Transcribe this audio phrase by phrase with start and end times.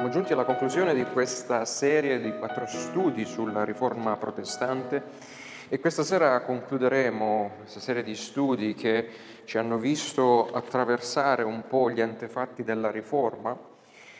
[0.00, 5.02] Siamo giunti alla conclusione di questa serie di quattro studi sulla riforma protestante
[5.68, 9.10] e questa sera concluderemo questa serie di studi che
[9.44, 13.54] ci hanno visto attraversare un po' gli antefatti della riforma,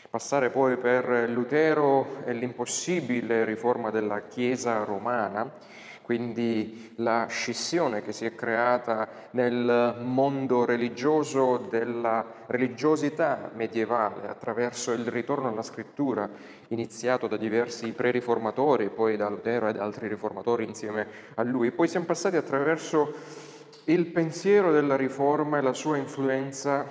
[0.07, 5.51] passare poi per Lutero e l'impossibile riforma della Chiesa romana
[6.01, 15.07] quindi la scissione che si è creata nel mondo religioso della religiosità medievale attraverso il
[15.07, 16.29] ritorno alla scrittura
[16.69, 21.71] iniziato da diversi pre-riformatori, poi da Lutero e da altri riformatori insieme a lui.
[21.71, 23.13] Poi siamo passati attraverso
[23.85, 26.85] il pensiero della riforma e la sua influenza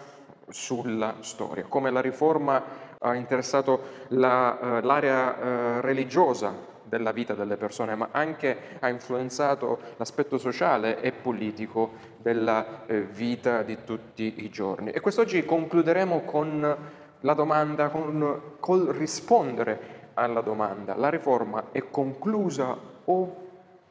[0.49, 5.37] sulla storia, come la riforma ha interessato la, uh, l'area
[5.79, 12.85] uh, religiosa della vita delle persone, ma anche ha influenzato l'aspetto sociale e politico della
[12.85, 14.91] eh, vita di tutti i giorni.
[14.91, 16.77] E quest'oggi concluderemo con
[17.21, 20.97] la domanda, con, col rispondere alla domanda.
[20.97, 23.37] La riforma è conclusa o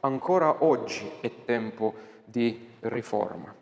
[0.00, 1.94] ancora oggi è tempo
[2.24, 3.54] di riforma?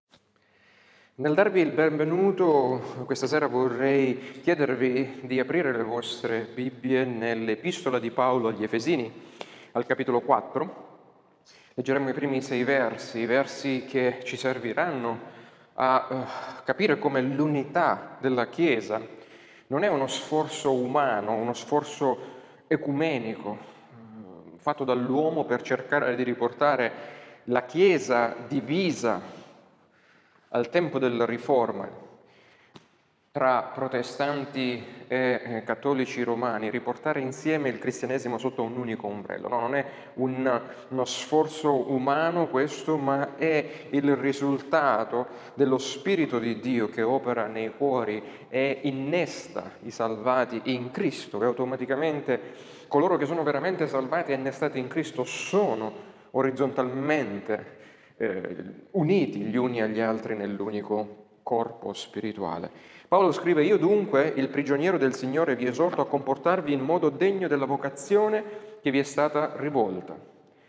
[1.20, 8.12] Nel darvi il benvenuto, questa sera vorrei chiedervi di aprire le vostre Bibbie nell'Epistola di
[8.12, 9.12] Paolo agli Efesini,
[9.78, 10.86] al capitolo 4.
[11.74, 15.36] Leggeremo i primi sei versi, versi che ci serviranno
[15.74, 19.00] a uh, capire come l'unità della Chiesa
[19.68, 22.18] non è uno sforzo umano, uno sforzo
[22.66, 26.92] ecumenico uh, fatto dall'uomo per cercare di riportare
[27.44, 29.20] la Chiesa divisa
[30.48, 31.88] al tempo della Riforma,
[33.30, 39.48] tra protestanti e eh, cattolici romani, riportare insieme il cristianesimo sotto un unico ombrello.
[39.48, 46.58] No, non è un, uno sforzo umano questo, ma è il risultato dello Spirito di
[46.60, 52.40] Dio che opera nei cuori e innesta i salvati in Cristo e automaticamente
[52.88, 55.92] coloro che sono veramente salvati e innestati in Cristo sono
[56.32, 57.76] orizzontalmente
[58.16, 58.56] eh,
[58.92, 62.70] uniti gli uni agli altri nell'unico corpo spirituale.
[63.08, 67.48] Paolo scrive, io dunque, il prigioniero del Signore, vi esorto a comportarvi in modo degno
[67.48, 68.44] della vocazione
[68.82, 70.14] che vi è stata rivolta,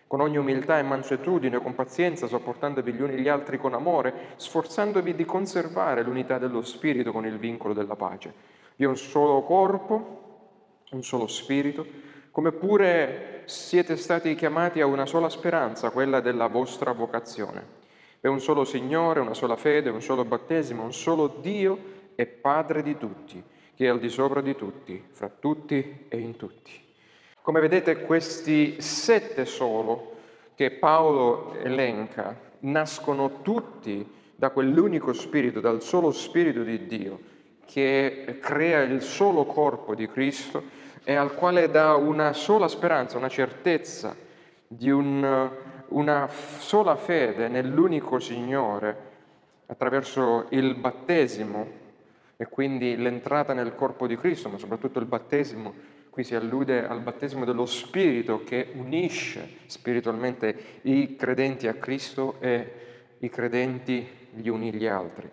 [0.07, 5.15] con ogni umiltà e mansuetudine, con pazienza, sopportandovi gli uni gli altri con amore, sforzandovi
[5.15, 8.33] di conservare l'unità dello Spirito con il vincolo della pace.
[8.77, 11.85] Vi è un solo corpo, un solo Spirito,
[12.31, 17.78] come pure siete stati chiamati a una sola speranza, quella della vostra vocazione.
[18.21, 21.77] È un solo Signore, una sola fede, un solo battesimo, un solo Dio
[22.15, 23.41] e Padre di tutti,
[23.73, 26.71] che è al di sopra di tutti, fra tutti e in tutti.
[27.41, 30.17] Come vedete questi sette solo
[30.55, 37.19] che Paolo elenca nascono tutti da quell'unico spirito, dal solo spirito di Dio,
[37.65, 40.61] che crea il solo corpo di Cristo
[41.05, 44.13] e al quale dà una sola speranza, una certezza
[44.67, 45.49] di un,
[45.89, 49.07] una sola fede nell'unico Signore
[49.67, 51.67] attraverso il battesimo
[52.37, 55.97] e quindi l'entrata nel corpo di Cristo, ma soprattutto il battesimo.
[56.09, 62.73] Qui si allude al battesimo dello Spirito che unisce spiritualmente i credenti a Cristo e
[63.19, 65.29] i credenti gli uni gli altri,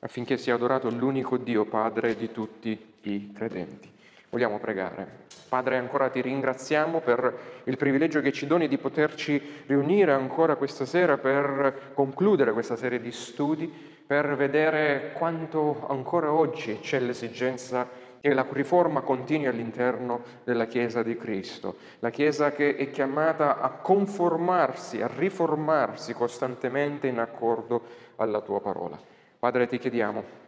[0.00, 3.89] affinché sia adorato l'unico Dio Padre di tutti i credenti.
[4.30, 5.28] Vogliamo pregare.
[5.48, 10.86] Padre, ancora ti ringraziamo per il privilegio che ci doni di poterci riunire ancora questa
[10.86, 13.68] sera per concludere questa serie di studi,
[14.06, 17.88] per vedere quanto ancora oggi c'è l'esigenza
[18.20, 23.70] che la riforma continui all'interno della Chiesa di Cristo, la Chiesa che è chiamata a
[23.70, 27.82] conformarsi, a riformarsi costantemente in accordo
[28.16, 28.96] alla tua parola.
[29.38, 30.39] Padre, ti chiediamo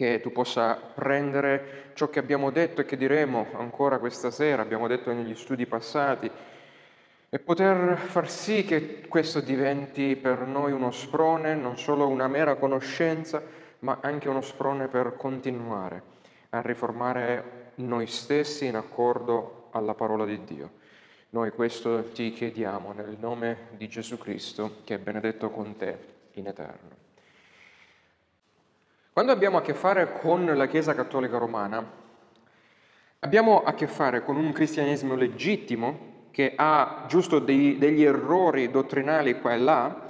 [0.00, 4.86] che tu possa prendere ciò che abbiamo detto e che diremo ancora questa sera, abbiamo
[4.88, 6.30] detto negli studi passati,
[7.28, 12.54] e poter far sì che questo diventi per noi uno sprone, non solo una mera
[12.54, 13.42] conoscenza,
[13.80, 16.02] ma anche uno sprone per continuare
[16.48, 20.70] a riformare noi stessi in accordo alla parola di Dio.
[21.30, 25.98] Noi questo ti chiediamo nel nome di Gesù Cristo, che è benedetto con te
[26.32, 27.09] in eterno.
[29.12, 31.84] Quando abbiamo a che fare con la Chiesa Cattolica Romana,
[33.18, 39.40] abbiamo a che fare con un cristianesimo legittimo che ha giusto dei, degli errori dottrinali
[39.40, 40.00] qua e là,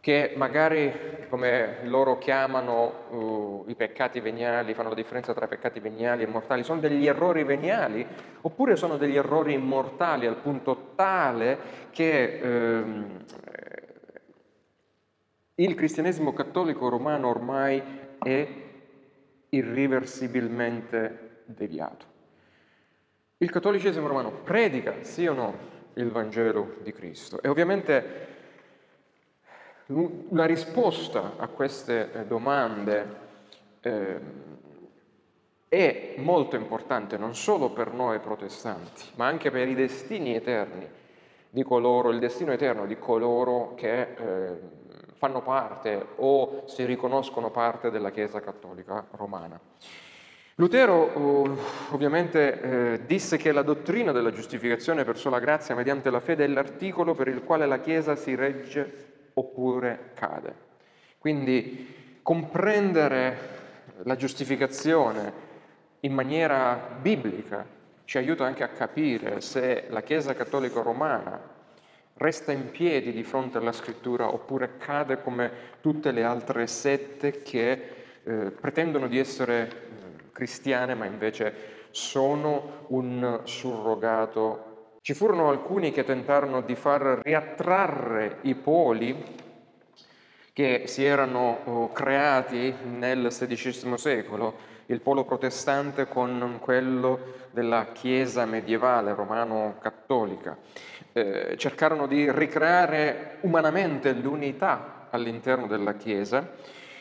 [0.00, 6.22] che magari, come loro chiamano uh, i peccati veniali, fanno la differenza tra peccati veniali
[6.22, 8.06] e mortali, sono degli errori veniali,
[8.40, 11.58] oppure sono degli errori immortali al punto tale
[11.90, 13.24] che ehm,
[15.56, 18.48] il cristianesimo cattolico romano ormai è
[19.50, 22.14] irriversibilmente deviato.
[23.36, 25.54] Il cattolicesimo romano predica, sì o no,
[25.94, 27.40] il Vangelo di Cristo?
[27.40, 28.34] E ovviamente
[29.86, 33.24] una risposta a queste eh, domande
[33.80, 34.20] eh,
[35.68, 40.88] è molto importante non solo per noi protestanti, ma anche per i destini eterni
[41.48, 44.58] di coloro, il destino eterno di coloro che eh,
[45.18, 49.58] fanno parte o si riconoscono parte della Chiesa cattolica romana.
[50.58, 51.58] Lutero oh,
[51.90, 56.48] ovviamente eh, disse che la dottrina della giustificazione per sola grazia mediante la fede è
[56.48, 60.54] l'articolo per il quale la Chiesa si regge oppure cade.
[61.18, 63.38] Quindi comprendere
[64.04, 65.44] la giustificazione
[66.00, 67.66] in maniera biblica
[68.04, 71.54] ci aiuta anche a capire se la Chiesa cattolica romana
[72.18, 77.94] resta in piedi di fronte alla scrittura oppure cade come tutte le altre sette che
[78.22, 79.84] eh, pretendono di essere
[80.32, 84.98] cristiane, ma invece sono un surrogato.
[85.00, 89.44] Ci furono alcuni che tentarono di far riattrarre i poli
[90.52, 94.54] che si erano oh, creati nel XVI secolo,
[94.86, 100.56] il polo protestante con quello della Chiesa medievale romano-cattolica.
[101.16, 106.50] Eh, cercarono di ricreare umanamente l'unità all'interno della Chiesa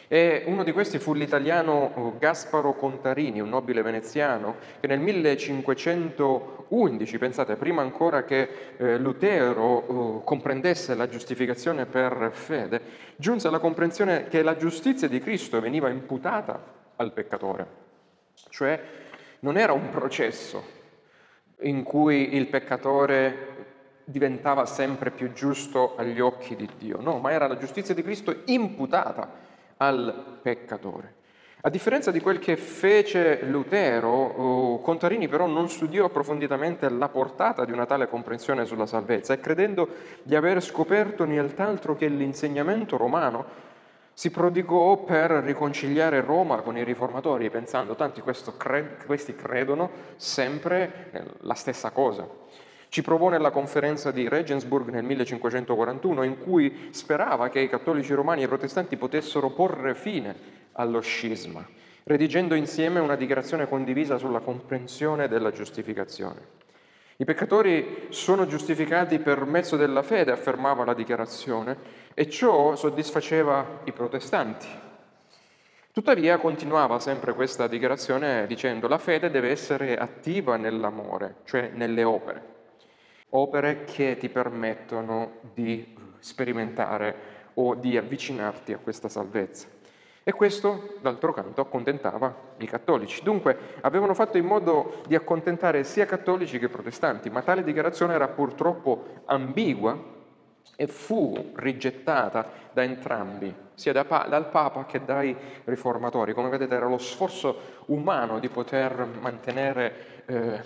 [0.07, 7.17] e uno di questi fu l'italiano oh, Gasparo Contarini, un nobile veneziano, che nel 1511,
[7.17, 8.47] pensate, prima ancora che
[8.77, 12.79] eh, Lutero oh, comprendesse la giustificazione per fede,
[13.17, 16.63] giunse alla comprensione che la giustizia di Cristo veniva imputata
[16.95, 17.67] al peccatore.
[18.47, 18.81] Cioè
[19.39, 20.75] non era un processo
[21.61, 23.54] in cui il peccatore
[24.05, 28.43] diventava sempre più giusto agli occhi di Dio, no, ma era la giustizia di Cristo
[28.45, 29.29] imputata
[29.77, 31.23] al peccatore.
[31.61, 37.65] A differenza di quel che fece Lutero, oh, Contarini però non studiò approfonditamente la portata
[37.65, 39.87] di una tale comprensione sulla salvezza e credendo
[40.21, 43.63] di aver scoperto nient'altro che l'insegnamento romano,
[44.13, 51.89] si prodigò per riconciliare Roma con i riformatori, pensando tanti questi credono sempre la stessa
[51.89, 52.25] cosa.
[52.95, 58.39] Ci provò nella conferenza di Regensburg nel 1541 in cui sperava che i cattolici romani
[58.39, 60.33] e i protestanti potessero porre fine
[60.71, 61.67] allo scisma,
[62.03, 66.39] redigendo insieme una dichiarazione condivisa sulla comprensione della giustificazione.
[67.17, 71.77] I peccatori sono giustificati per mezzo della fede, affermava la dichiarazione,
[72.13, 74.67] e ciò soddisfaceva i protestanti.
[75.91, 82.53] Tuttavia continuava sempre questa dichiarazione dicendo la fede deve essere attiva nell'amore, cioè nelle opere
[83.29, 89.67] opere che ti permettono di sperimentare o di avvicinarti a questa salvezza.
[90.27, 93.21] E questo, d'altro canto, accontentava i cattolici.
[93.21, 98.27] Dunque avevano fatto in modo di accontentare sia cattolici che protestanti, ma tale dichiarazione era
[98.27, 100.13] purtroppo ambigua
[100.75, 105.35] e fu rigettata da entrambi, sia da, dal Papa che dai
[105.65, 106.33] riformatori.
[106.33, 110.61] Come vedete era lo sforzo umano di poter mantenere eh,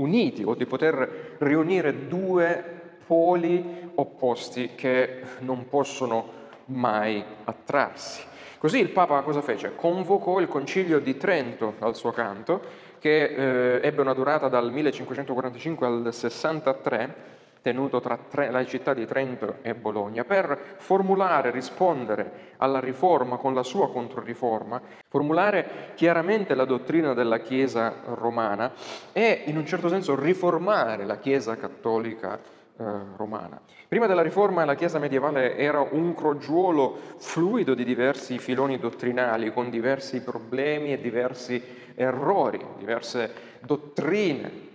[0.00, 8.22] uniti o di poter riunire due poli opposti che non possono mai attrarsi.
[8.58, 9.74] Così il Papa cosa fece?
[9.74, 12.60] Convocò il Concilio di Trento al suo canto,
[12.98, 19.56] che eh, ebbe una durata dal 1545 al 63 tenuto tra le città di Trento
[19.62, 27.14] e Bologna, per formulare, rispondere alla riforma con la sua controriforma, formulare chiaramente la dottrina
[27.14, 28.72] della Chiesa romana
[29.12, 32.84] e in un certo senso riformare la Chiesa cattolica eh,
[33.16, 33.60] romana.
[33.86, 39.68] Prima della riforma la Chiesa medievale era un crogiuolo fluido di diversi filoni dottrinali, con
[39.68, 41.62] diversi problemi e diversi
[41.94, 44.68] errori, diverse dottrine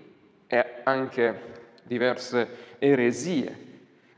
[0.47, 1.53] e anche
[1.85, 3.63] diverse eresie.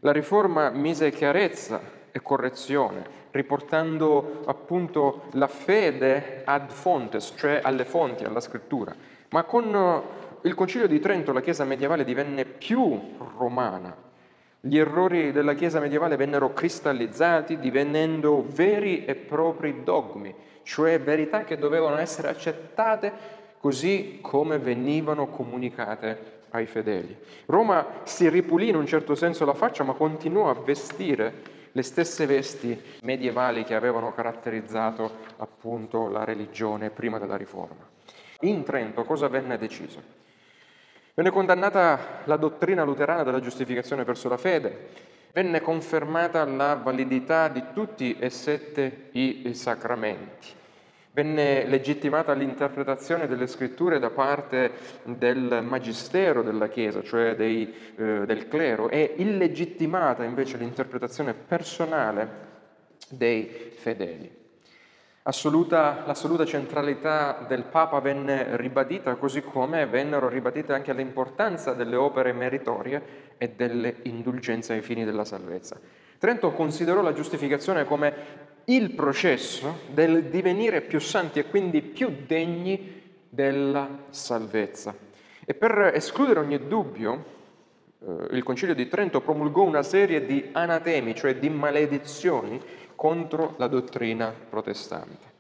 [0.02, 1.82] La riforma mise chiarezza
[2.12, 8.96] e correzione, riportando appunto la fede ad fontes, cioè alle fonti, alla scrittura.
[9.30, 13.96] Ma con eh, il Concilio di Trento la Chiesa medievale divenne più romana.
[14.60, 20.34] Gli errori della Chiesa medievale vennero cristallizzati divenendo veri e propri dogmi,
[20.64, 27.16] cioè verità che dovevano essere accettate così come venivano comunicate ai fedeli.
[27.46, 32.26] Roma si ripulì in un certo senso la faccia, ma continuò a vestire le stesse
[32.26, 37.88] vesti medievali che avevano caratterizzato appunto la religione prima della riforma.
[38.42, 40.02] In Trento cosa venne deciso?
[41.14, 44.90] Venne condannata la dottrina luterana della giustificazione verso la fede,
[45.34, 50.48] venne confermata la validità di tutti e sette i sacramenti,
[51.18, 54.72] venne legittimata l'interpretazione delle scritture da parte
[55.04, 62.46] del magistero della Chiesa, cioè dei, eh, del clero, e illegittimata invece l'interpretazione personale
[63.10, 63.46] dei
[63.78, 64.32] fedeli.
[65.24, 72.32] Assoluta, l'assoluta centralità del Papa venne ribadita, così come vennero ribadite anche l'importanza delle opere
[72.32, 75.80] meritorie e delle indulgenze ai fini della salvezza.
[76.20, 83.02] Trento considerò la giustificazione come il processo del divenire più santi e quindi più degni
[83.30, 84.94] della salvezza.
[85.46, 87.24] E per escludere ogni dubbio,
[88.00, 92.62] eh, il Concilio di Trento promulgò una serie di anatemi, cioè di maledizioni,
[92.96, 95.36] contro la dottrina protestante.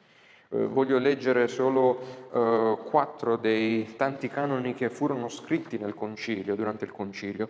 [0.49, 1.99] Eh, voglio leggere solo
[2.31, 7.49] eh, quattro dei tanti canoni che furono scritti nel concilio, durante il concilio,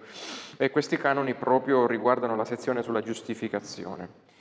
[0.57, 4.35] e questi canoni proprio riguardano la sezione sulla giustificazione.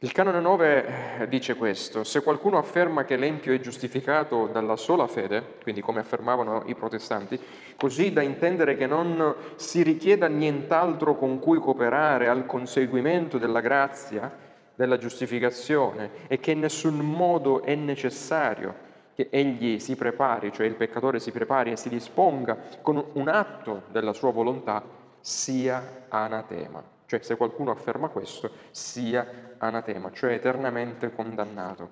[0.00, 5.08] Il canone 9 eh, dice questo, se qualcuno afferma che l'empio è giustificato dalla sola
[5.08, 7.36] fede, quindi come affermavano i protestanti,
[7.76, 14.32] così da intendere che non si richieda nient'altro con cui cooperare al conseguimento della grazia,
[14.76, 18.86] della giustificazione e che in nessun modo è necessario
[19.16, 23.82] che egli si prepari, cioè il peccatore si prepari e si disponga con un atto
[23.90, 24.80] della sua volontà,
[25.18, 26.80] sia anatema.
[27.04, 31.90] Cioè se qualcuno afferma questo, sia anatema, cioè eternamente condannato.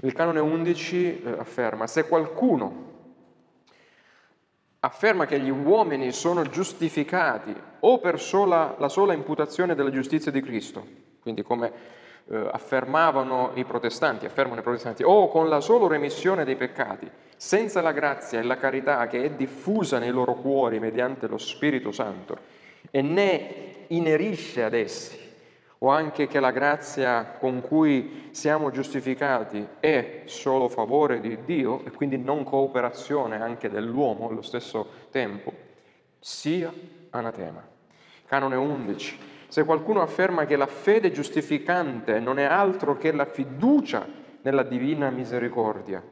[0.00, 2.88] Il canone 11 eh, afferma, se qualcuno
[4.80, 10.40] afferma che gli uomini sono giustificati o per sola, la sola imputazione della giustizia di
[10.40, 10.86] Cristo,
[11.20, 11.72] quindi come
[12.28, 17.82] eh, affermavano i protestanti, affermano i protestanti, o con la sola remissione dei peccati, senza
[17.82, 22.38] la grazia e la carità che è diffusa nei loro cuori mediante lo Spirito Santo,
[22.90, 25.19] e ne inerisce ad essi,
[25.82, 31.90] o anche che la grazia con cui siamo giustificati è solo favore di Dio e
[31.90, 35.52] quindi non cooperazione anche dell'uomo allo stesso tempo,
[36.18, 36.72] sia
[37.10, 37.66] anatema.
[38.26, 39.18] Canone 11.
[39.48, 44.06] Se qualcuno afferma che la fede giustificante non è altro che la fiducia
[44.42, 46.02] nella divina misericordia,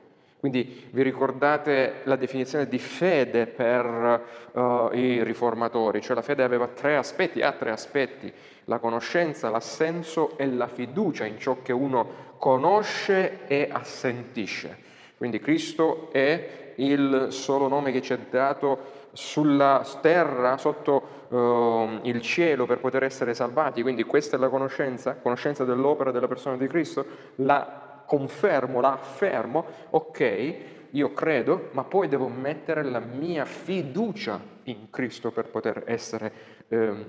[0.41, 6.69] quindi vi ricordate la definizione di fede per uh, i riformatori, cioè la fede aveva
[6.69, 8.33] tre aspetti, ha tre aspetti,
[8.69, 14.87] la conoscenza, l'assenso e la fiducia in ciò che uno conosce e assentisce.
[15.17, 22.21] Quindi Cristo è il solo nome che ci è dato sulla terra, sotto uh, il
[22.21, 23.83] cielo per poter essere salvati.
[23.83, 27.05] Quindi questa è la conoscenza, conoscenza dell'opera della persona di Cristo,
[27.37, 30.55] la confermo, la affermo, ok,
[30.91, 36.33] io credo, ma poi devo mettere la mia fiducia in Cristo per poter essere
[36.69, 37.05] ehm,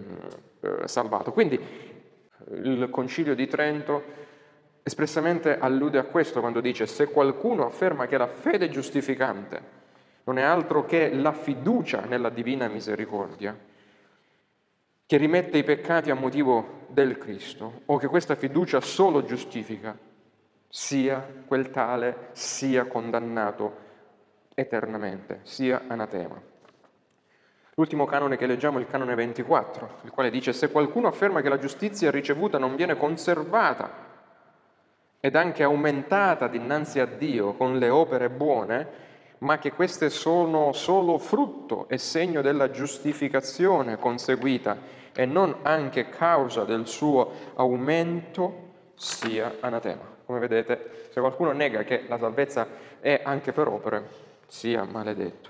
[0.62, 1.32] eh, salvato.
[1.32, 1.60] Quindi
[2.64, 4.04] il Concilio di Trento
[4.84, 9.78] espressamente allude a questo quando dice se qualcuno afferma che la fede giustificante
[10.24, 13.58] non è altro che la fiducia nella divina misericordia,
[15.06, 19.98] che rimette i peccati a motivo del Cristo, o che questa fiducia solo giustifica,
[20.68, 23.88] sia quel tale sia condannato
[24.54, 26.40] eternamente, sia anatema.
[27.80, 31.48] L'ultimo canone che leggiamo è il canone 24, il quale dice se qualcuno afferma che
[31.48, 33.90] la giustizia ricevuta non viene conservata
[35.22, 38.88] ed anche aumentata dinanzi a Dio con le opere buone,
[39.38, 44.76] ma che queste sono solo frutto e segno della giustificazione conseguita
[45.14, 50.02] e non anche causa del suo aumento, sia anatema.
[50.26, 52.68] Come vedete, se qualcuno nega che la salvezza
[53.00, 54.10] è anche per opere,
[54.48, 55.49] sia maledetto.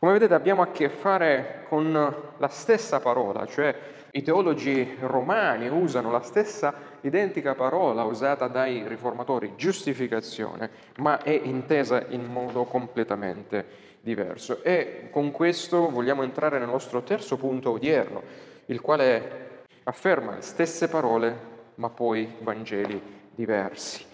[0.00, 3.76] Come vedete abbiamo a che fare con la stessa parola, cioè
[4.12, 12.02] i teologi romani usano la stessa identica parola usata dai riformatori, giustificazione, ma è intesa
[12.08, 13.66] in modo completamente
[14.00, 14.64] diverso.
[14.64, 18.22] E con questo vogliamo entrare nel nostro terzo punto odierno,
[18.66, 21.38] il quale afferma le stesse parole,
[21.74, 23.02] ma poi Vangeli
[23.34, 24.09] diversi.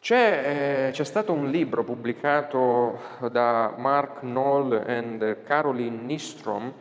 [0.00, 6.72] C'è, eh, c'è, stato un libro pubblicato da Mark Knoll e Caroline Nistrom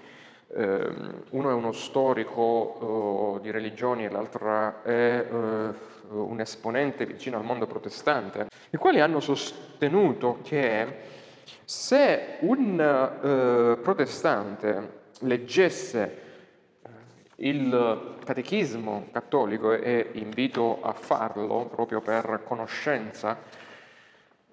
[0.51, 5.73] Ehm, uno è uno storico eh, di religioni e l'altro è eh,
[6.09, 10.87] un esponente vicino al mondo protestante, i quali hanno sostenuto che
[11.63, 16.27] se un eh, protestante leggesse
[17.35, 23.39] il catechismo cattolico e invito a farlo proprio per conoscenza,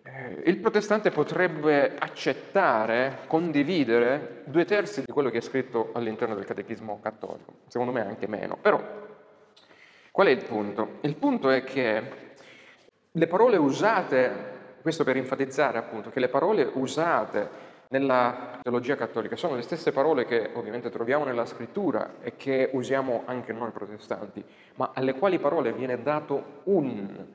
[0.03, 6.47] eh, il protestante potrebbe accettare, condividere due terzi di quello che è scritto all'interno del
[6.47, 8.57] catechismo cattolico, secondo me anche meno.
[8.57, 8.83] Però
[10.11, 10.93] qual è il punto?
[11.03, 12.03] Il punto è che
[13.13, 19.55] le parole usate questo per enfatizzare appunto che le parole usate nella teologia cattolica sono
[19.55, 24.43] le stesse parole che ovviamente troviamo nella scrittura e che usiamo anche noi protestanti,
[24.75, 27.27] ma alle quali parole viene dato un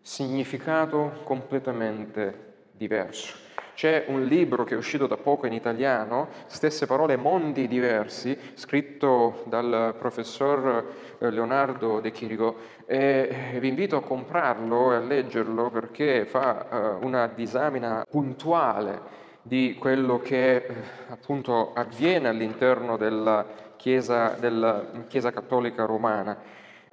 [0.00, 3.48] significato completamente diverso.
[3.74, 9.42] C'è un libro che è uscito da poco in italiano, stesse parole, mondi diversi, scritto
[9.46, 10.86] dal professor
[11.18, 17.04] eh, Leonardo De Chirico, e vi invito a comprarlo e a leggerlo perché fa eh,
[17.06, 20.74] una disamina puntuale di quello che eh,
[21.08, 23.44] appunto avviene all'interno della
[23.76, 26.36] Chiesa, della Chiesa Cattolica Romana.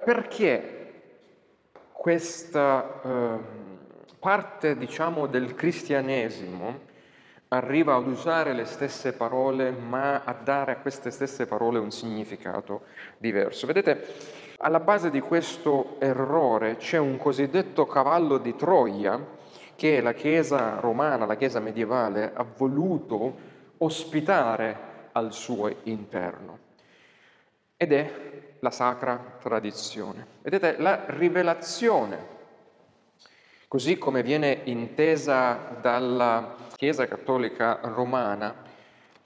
[0.02, 0.78] Perché
[1.92, 3.38] questa eh,
[4.18, 6.86] parte, diciamo, del cristianesimo
[7.48, 12.82] arriva ad usare le stesse parole, ma a dare a queste stesse parole un significato
[13.18, 13.66] diverso.
[13.66, 14.06] Vedete,
[14.58, 19.36] alla base di questo errore c'è un cosiddetto cavallo di Troia
[19.78, 23.32] che la Chiesa romana, la Chiesa medievale, ha voluto
[23.78, 24.76] ospitare
[25.12, 26.58] al suo interno.
[27.76, 28.12] Ed è
[28.58, 30.26] la sacra tradizione.
[30.42, 32.18] Vedete, la rivelazione,
[33.68, 38.52] così come viene intesa dalla Chiesa cattolica romana,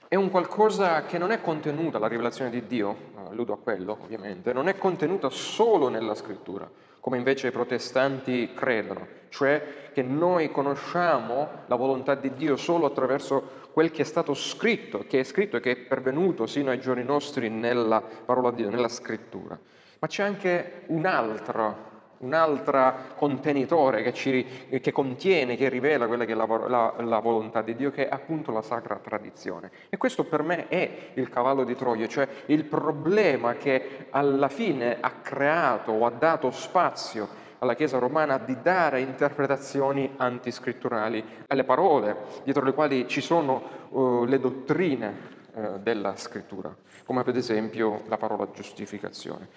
[0.07, 2.95] è un qualcosa che non è contenuta, la rivelazione di Dio,
[3.27, 6.69] alludo a quello ovviamente, non è contenuta solo nella scrittura,
[7.03, 13.67] come invece i protestanti credono, cioè che noi conosciamo la volontà di Dio solo attraverso
[13.73, 17.03] quel che è stato scritto, che è scritto e che è pervenuto sino ai giorni
[17.03, 19.59] nostri nella parola di Dio, nella scrittura.
[19.99, 21.92] Ma c'è anche un altro
[22.23, 24.45] un altro contenitore che, ci,
[24.81, 28.13] che, contiene, che rivela quella che è la, la, la, volontà di Dio, che è
[28.13, 29.69] appunto la sacra tradizione.
[29.89, 34.97] E questo per me è il cavallo di Troia, cioè il problema che alla fine
[34.99, 42.15] ha creato o ha dato spazio alla Chiesa romana di dare interpretazioni antiscritturali alle parole,
[42.43, 45.15] dietro le quali ci sono uh, le dottrine
[45.53, 49.47] uh, della scrittura, come ad esempio la parola giustificazione.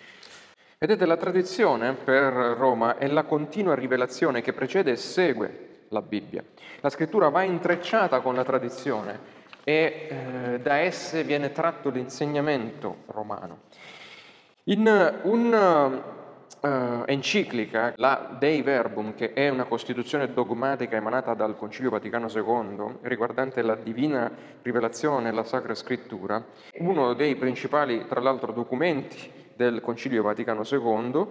[0.78, 6.44] Vedete, la tradizione per Roma è la continua rivelazione che precede e segue la Bibbia.
[6.80, 9.18] La scrittura va intrecciata con la tradizione
[9.64, 13.60] e eh, da esse viene tratto l'insegnamento romano.
[14.64, 14.84] In
[16.60, 22.98] un'enciclica, uh, la Dei Verbum, che è una costituzione dogmatica emanata dal Concilio Vaticano II,
[23.00, 26.44] riguardante la divina rivelazione e la Sacra Scrittura,
[26.80, 31.26] uno dei principali, tra l'altro, documenti del Concilio Vaticano II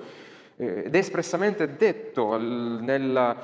[0.57, 3.37] eh, ed è espressamente detto nel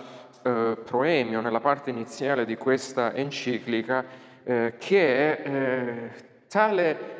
[0.43, 4.03] eh, proemio, nella parte iniziale di questa enciclica,
[4.43, 6.11] eh, che eh,
[6.47, 7.19] tale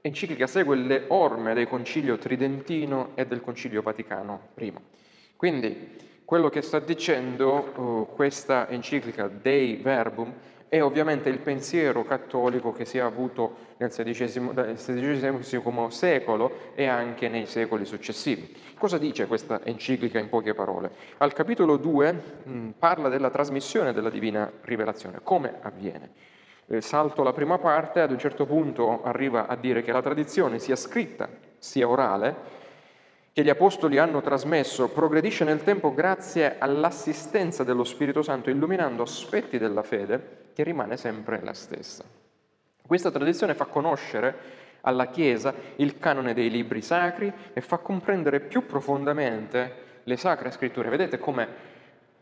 [0.00, 4.72] enciclica segue le orme del Concilio Tridentino e del Concilio Vaticano I.
[5.36, 10.32] Quindi quello che sta dicendo oh, questa enciclica Dei Verbum
[10.74, 15.40] è ovviamente il pensiero cattolico che si è avuto nel XVI,
[15.88, 18.52] secolo e anche nei secoli successivi.
[18.76, 20.90] Cosa dice questa enciclica in poche parole?
[21.18, 26.10] Al capitolo 2 mh, parla della trasmissione della divina rivelazione, come avviene.
[26.66, 30.58] Eh, salto la prima parte, ad un certo punto arriva a dire che la tradizione
[30.58, 32.34] sia scritta sia orale,
[33.32, 39.56] che gli apostoli hanno trasmesso progredisce nel tempo grazie all'assistenza dello Spirito Santo, illuminando aspetti
[39.56, 42.04] della fede che rimane sempre la stessa.
[42.86, 48.64] Questa tradizione fa conoscere alla Chiesa il canone dei libri sacri e fa comprendere più
[48.66, 50.90] profondamente le sacre scritture.
[50.90, 51.48] Vedete come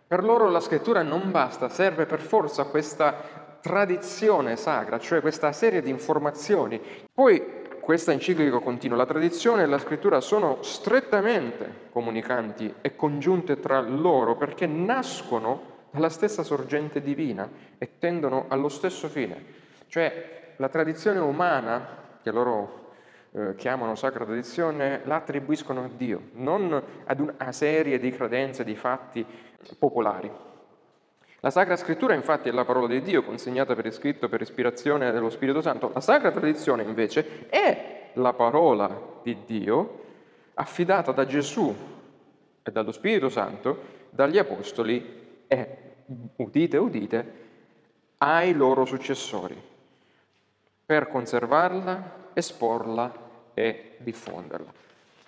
[0.06, 5.82] per loro la scrittura non basta, serve per forza questa tradizione sacra, cioè questa serie
[5.82, 6.80] di informazioni.
[7.12, 13.80] Poi questa enciclica continua, la tradizione e la scrittura sono strettamente comunicanti e congiunte tra
[13.80, 19.60] loro perché nascono dalla stessa sorgente divina e tendono allo stesso fine.
[19.86, 21.86] Cioè la tradizione umana,
[22.22, 22.90] che loro
[23.32, 28.74] eh, chiamano sacra tradizione, la attribuiscono a Dio, non ad una serie di credenze, di
[28.74, 29.24] fatti
[29.78, 30.30] popolari.
[31.40, 35.28] La Sacra Scrittura infatti è la parola di Dio consegnata per iscritto per ispirazione dello
[35.28, 35.90] Spirito Santo.
[35.92, 40.00] La Sacra Tradizione invece è la parola di Dio
[40.54, 41.74] affidata da Gesù
[42.62, 45.21] e dallo Spirito Santo, dagli Apostoli
[45.52, 45.76] e,
[46.36, 47.32] udite, udite,
[48.18, 49.60] ai loro successori,
[50.86, 53.12] per conservarla, esporla
[53.52, 54.72] e diffonderla.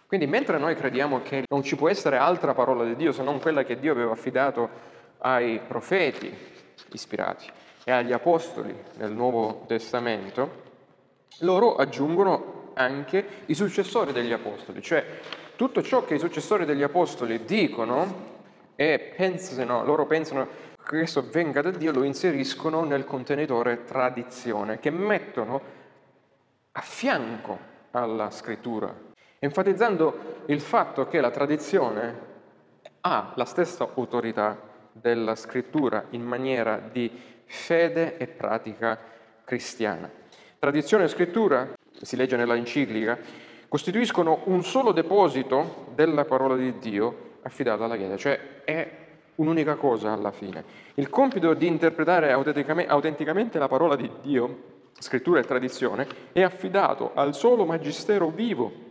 [0.07, 3.39] Quindi mentre noi crediamo che non ci può essere altra parola di Dio se non
[3.39, 6.33] quella che Dio aveva affidato ai profeti
[6.93, 7.47] ispirati
[7.85, 10.63] e agli apostoli nel Nuovo Testamento,
[11.41, 15.05] loro aggiungono anche i successori degli apostoli, cioè
[15.57, 18.34] tutto ciò che i successori degli apostoli dicono
[18.77, 20.49] e pensano, loro pensano
[20.85, 25.61] questo venga da Dio lo inseriscono nel contenitore tradizione, che mettono
[26.73, 27.59] a fianco
[27.93, 28.95] alla scrittura,
[29.39, 32.33] enfatizzando il fatto che la tradizione
[33.01, 34.59] ha la stessa autorità
[34.93, 37.11] della scrittura in maniera di
[37.47, 38.99] fede e pratica
[39.45, 40.11] cristiana.
[40.59, 43.19] Tradizione e scrittura, si legge nella enciclica,
[43.69, 48.91] costituiscono un solo deposito della parola di Dio affidata alla Chiesa, cioè è
[49.37, 50.65] un'unica cosa alla fine.
[50.95, 57.35] Il compito di interpretare autenticamente la parola di Dio, scrittura e tradizione, è affidato al
[57.35, 58.83] solo magistero vivo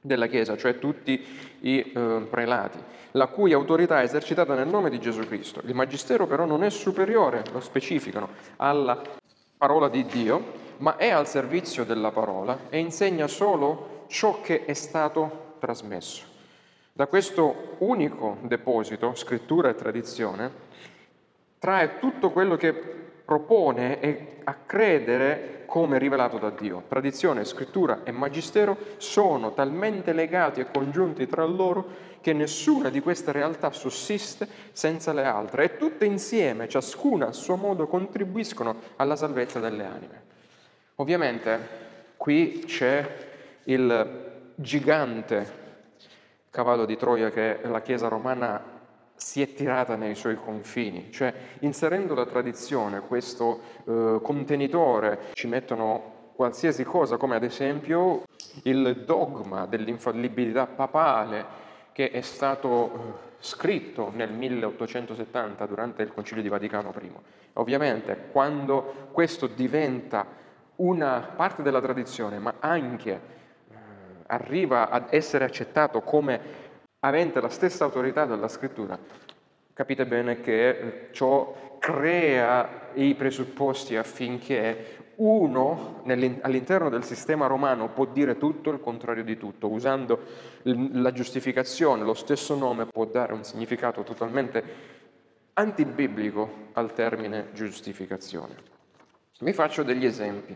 [0.00, 1.24] della Chiesa, cioè tutti
[1.60, 2.78] i eh, prelati,
[3.12, 5.60] la cui autorità è esercitata nel nome di Gesù Cristo.
[5.64, 9.00] Il magistero però non è superiore, lo specificano, alla
[9.56, 14.74] parola di Dio, ma è al servizio della parola e insegna solo ciò che è
[14.74, 16.35] stato trasmesso.
[16.96, 20.50] Da questo unico deposito, scrittura e tradizione,
[21.58, 26.84] trae tutto quello che propone e a credere come rivelato da Dio.
[26.88, 31.86] Tradizione, scrittura e magistero sono talmente legati e congiunti tra loro
[32.22, 37.56] che nessuna di queste realtà sussiste senza le altre e tutte insieme, ciascuna a suo
[37.56, 40.22] modo, contribuiscono alla salvezza delle anime.
[40.94, 41.58] Ovviamente
[42.16, 43.06] qui c'è
[43.64, 45.64] il gigante
[46.56, 48.62] cavallo di Troia che la Chiesa romana
[49.14, 56.30] si è tirata nei suoi confini, cioè inserendo la tradizione, questo eh, contenitore, ci mettono
[56.34, 58.22] qualsiasi cosa, come ad esempio
[58.62, 61.44] il dogma dell'infallibilità papale
[61.92, 62.98] che è stato eh,
[63.38, 67.12] scritto nel 1870 durante il Concilio di Vaticano I.
[67.54, 70.24] Ovviamente quando questo diventa
[70.76, 73.34] una parte della tradizione, ma anche
[74.26, 76.40] arriva ad essere accettato come
[77.00, 78.98] avente la stessa autorità della scrittura,
[79.72, 86.02] capite bene che eh, ciò crea i presupposti affinché uno
[86.42, 90.20] all'interno del sistema romano può dire tutto il contrario di tutto, usando
[90.62, 94.62] la giustificazione, lo stesso nome può dare un significato totalmente
[95.54, 98.54] antibiblico al termine giustificazione.
[99.40, 100.54] Vi faccio degli esempi.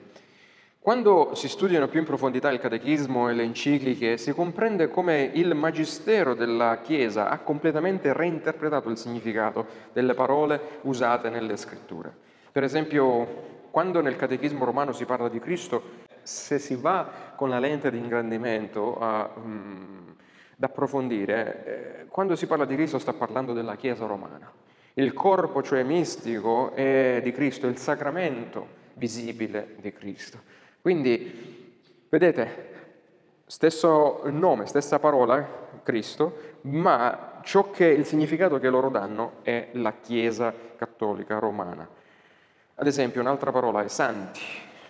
[0.83, 5.55] Quando si studiano più in profondità il catechismo e le encicliche, si comprende come il
[5.55, 12.11] magistero della Chiesa ha completamente reinterpretato il significato delle parole usate nelle scritture.
[12.51, 15.83] Per esempio, quando nel catechismo romano si parla di Cristo,
[16.23, 20.15] se si va con la lente di ingrandimento a, um,
[20.57, 24.51] ad approfondire, eh, quando si parla di Cristo sta parlando della Chiesa romana.
[24.95, 30.39] Il corpo, cioè mistico, è di Cristo, il sacramento visibile di Cristo.
[30.81, 31.75] Quindi,
[32.09, 32.69] vedete,
[33.47, 39.95] stesso nome, stessa parola, Cristo, ma ciò che il significato che loro danno è la
[40.01, 41.89] Chiesa cattolica romana.
[42.77, 44.41] Ad esempio, un'altra parola è santi.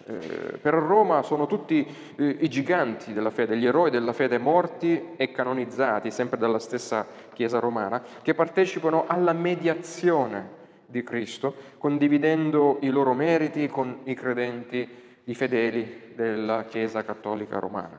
[0.06, 5.14] Eh, per Roma sono tutti eh, i giganti della fede, gli eroi della fede morti
[5.16, 12.90] e canonizzati, sempre dalla stessa Chiesa romana, che partecipano alla mediazione di Cristo, condividendo i
[12.90, 17.98] loro meriti con i credenti i fedeli della Chiesa cattolica romana.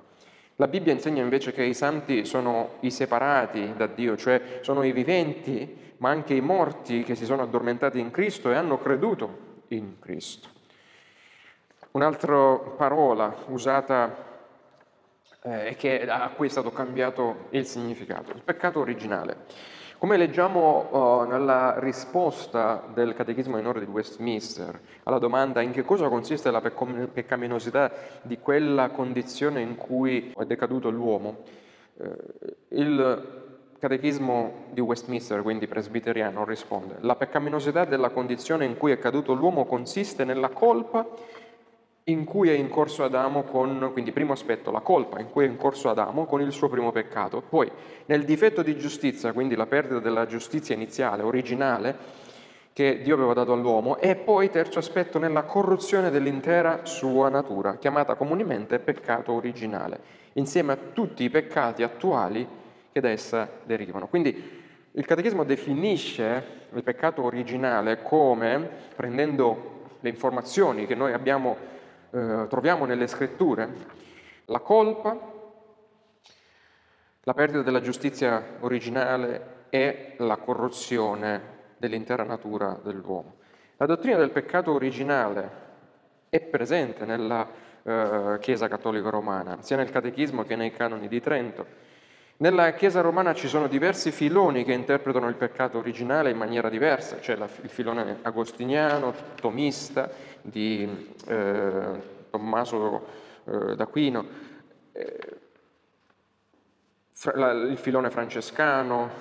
[0.58, 4.92] La Bibbia insegna invece che i santi sono i separati da Dio, cioè sono i
[4.92, 9.98] viventi, ma anche i morti che si sono addormentati in Cristo e hanno creduto in
[10.00, 10.50] Cristo.
[11.92, 14.30] Un'altra parola usata
[15.44, 19.46] eh, che, a cui è stato cambiato il significato, il peccato originale.
[20.02, 26.10] Come leggiamo uh, nella risposta del Catechismo minore di Westminster alla domanda in che cosa
[26.10, 27.92] consiste la peccaminosità
[28.24, 31.44] di quella condizione in cui è decaduto l'uomo,
[31.98, 32.16] uh,
[32.70, 33.42] il
[33.78, 39.66] Catechismo di Westminster, quindi presbiteriano, risponde la peccaminosità della condizione in cui è caduto l'uomo
[39.66, 41.08] consiste nella colpa
[42.12, 45.90] in cui è incorso Adamo con, quindi primo aspetto, la colpa in cui è incorso
[45.90, 47.70] Adamo con il suo primo peccato, poi
[48.06, 52.20] nel difetto di giustizia, quindi la perdita della giustizia iniziale, originale,
[52.74, 58.16] che Dio aveva dato all'uomo, e poi terzo aspetto nella corruzione dell'intera sua natura, chiamata
[58.16, 60.00] comunemente peccato originale,
[60.34, 62.48] insieme a tutti i peccati attuali
[62.92, 64.08] che da essa derivano.
[64.08, 64.60] Quindi
[64.92, 71.56] il Catechismo definisce il peccato originale come, prendendo le informazioni che noi abbiamo
[72.12, 73.70] eh, troviamo nelle scritture,
[74.46, 75.18] la colpa,
[77.24, 83.36] la perdita della giustizia originale e la corruzione dell'intera natura dell'uomo.
[83.78, 85.50] La dottrina del peccato originale
[86.30, 87.48] è presente nella
[87.84, 91.66] eh, Chiesa cattolica romana, sia nel Catechismo che nei canoni di Trento.
[92.42, 97.18] Nella Chiesa romana ci sono diversi filoni che interpretano il peccato originale in maniera diversa,
[97.18, 100.10] c'è la, il filone agostiniano, tomista,
[100.42, 102.02] di eh,
[102.32, 103.06] Tommaso
[103.46, 104.26] eh, d'Aquino,
[104.92, 105.20] eh,
[107.36, 109.12] la, il filone francescano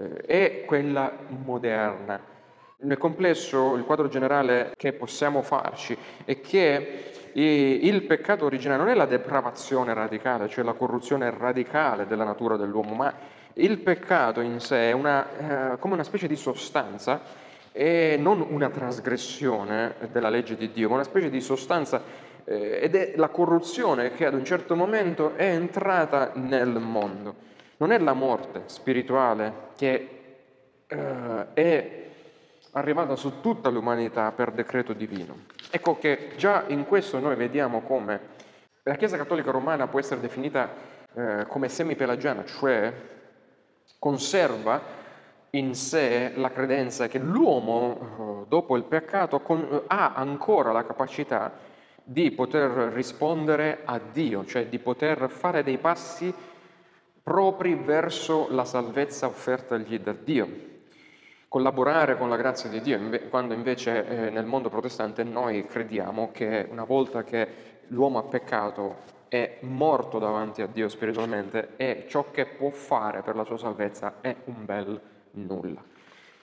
[0.00, 2.20] eh, e quella moderna.
[2.78, 8.94] Nel complesso il quadro generale che possiamo farci è che il peccato originale non è
[8.94, 13.12] la depravazione radicale, cioè la corruzione radicale della natura dell'uomo, ma
[13.54, 17.20] il peccato in sé è una, eh, come una specie di sostanza
[17.72, 22.02] e non una trasgressione della legge di Dio, ma una specie di sostanza
[22.44, 27.34] eh, ed è la corruzione che ad un certo momento è entrata nel mondo.
[27.78, 30.08] Non è la morte spirituale che
[30.86, 32.05] eh, è
[32.76, 35.44] arrivata su tutta l'umanità per decreto divino.
[35.70, 38.34] Ecco che già in questo noi vediamo come
[38.82, 40.70] la Chiesa Cattolica Romana può essere definita
[41.14, 42.92] eh, come semipelagiana, cioè
[43.98, 45.04] conserva
[45.50, 51.52] in sé la credenza che l'uomo, eh, dopo il peccato, con, ha ancora la capacità
[52.04, 56.32] di poter rispondere a Dio, cioè di poter fare dei passi
[57.22, 60.74] propri verso la salvezza offertagli da Dio
[61.48, 62.98] collaborare con la grazia di Dio,
[63.30, 67.48] quando invece eh, nel mondo protestante noi crediamo che una volta che
[67.88, 73.36] l'uomo ha peccato è morto davanti a Dio spiritualmente e ciò che può fare per
[73.36, 75.00] la sua salvezza è un bel
[75.32, 75.82] nulla.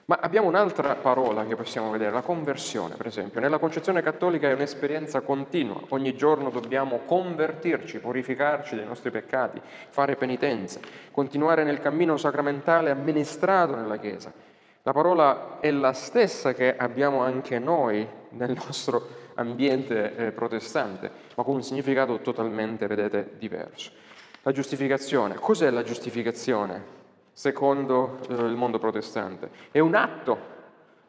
[0.06, 3.40] Ma abbiamo un'altra parola che possiamo vedere, la conversione, per esempio.
[3.40, 10.16] Nella concezione cattolica è un'esperienza continua, ogni giorno dobbiamo convertirci, purificarci dei nostri peccati, fare
[10.16, 10.78] penitenza,
[11.10, 14.30] continuare nel cammino sacramentale amministrato nella Chiesa,
[14.86, 21.42] la parola è la stessa che abbiamo anche noi nel nostro ambiente eh, protestante, ma
[21.42, 23.92] con un significato totalmente, vedete, diverso.
[24.42, 25.36] La giustificazione.
[25.36, 29.48] Cos'è la giustificazione secondo eh, il mondo protestante?
[29.70, 30.52] È un atto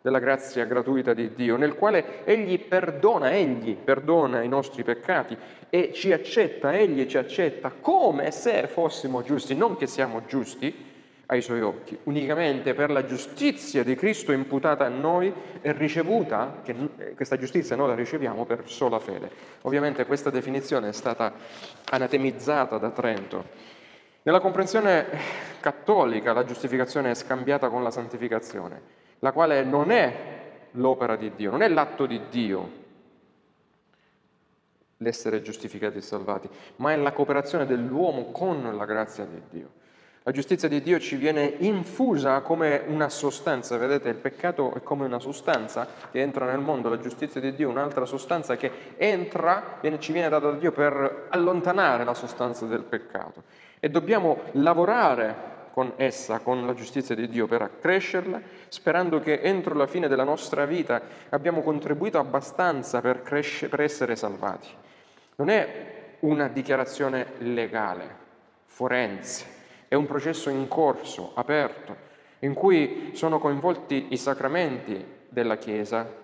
[0.01, 5.37] della grazia gratuita di Dio, nel quale Egli perdona, Egli perdona i nostri peccati
[5.69, 10.93] e ci accetta, Egli ci accetta come se fossimo giusti, non che siamo giusti,
[11.27, 16.75] ai suoi occhi, unicamente per la giustizia di Cristo imputata a noi e ricevuta, che
[17.15, 19.29] questa giustizia noi la riceviamo per sola fede.
[19.61, 21.33] Ovviamente questa definizione è stata
[21.89, 23.45] anatemizzata da Trento.
[24.23, 25.07] Nella comprensione
[25.59, 28.81] cattolica la giustificazione è scambiata con la santificazione,
[29.19, 30.33] la quale non è
[30.71, 32.83] l'opera di Dio, non è l'atto di Dio,
[34.97, 39.83] l'essere giustificati e salvati, ma è la cooperazione dell'uomo con la grazia di Dio.
[40.27, 45.05] La giustizia di Dio ci viene infusa come una sostanza, vedete il peccato è come
[45.05, 49.77] una sostanza che entra nel mondo, la giustizia di Dio è un'altra sostanza che entra,
[49.81, 53.43] viene, ci viene data da Dio per allontanare la sostanza del peccato.
[53.79, 55.35] E dobbiamo lavorare
[55.71, 60.23] con essa, con la giustizia di Dio, per accrescerla, sperando che entro la fine della
[60.23, 64.69] nostra vita abbiamo contribuito abbastanza per, cresce, per essere salvati.
[65.35, 68.09] Non è una dichiarazione legale,
[68.65, 69.53] forense,
[69.87, 71.95] è un processo in corso, aperto,
[72.39, 76.23] in cui sono coinvolti i sacramenti della Chiesa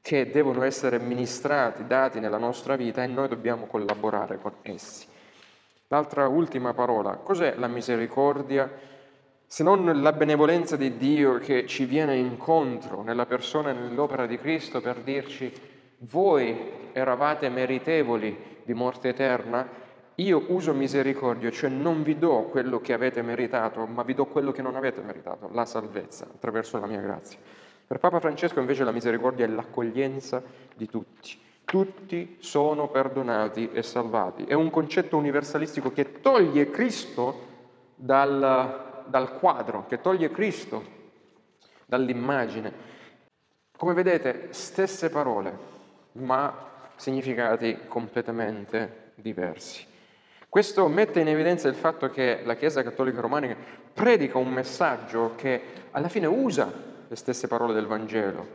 [0.00, 5.06] che devono essere ministrati, dati nella nostra vita e noi dobbiamo collaborare con essi.
[5.88, 8.70] L'altra ultima parola, cos'è la misericordia
[9.52, 14.38] se non la benevolenza di Dio che ci viene incontro nella persona e nell'opera di
[14.38, 15.52] Cristo per dirci
[16.02, 16.56] voi
[16.92, 19.68] eravate meritevoli di morte eterna,
[20.20, 24.52] io uso misericordia, cioè non vi do quello che avete meritato, ma vi do quello
[24.52, 27.38] che non avete meritato, la salvezza, attraverso la mia grazia.
[27.86, 30.42] Per Papa Francesco invece la misericordia è l'accoglienza
[30.76, 31.38] di tutti.
[31.64, 34.44] Tutti sono perdonati e salvati.
[34.44, 37.46] È un concetto universalistico che toglie Cristo
[37.94, 40.98] dal, dal quadro, che toglie Cristo
[41.86, 42.72] dall'immagine.
[43.76, 45.56] Come vedete, stesse parole,
[46.12, 49.89] ma significati completamente diversi.
[50.50, 53.54] Questo mette in evidenza il fatto che la Chiesa Cattolica Romana
[53.94, 56.72] predica un messaggio che alla fine usa
[57.06, 58.48] le stesse parole del Vangelo.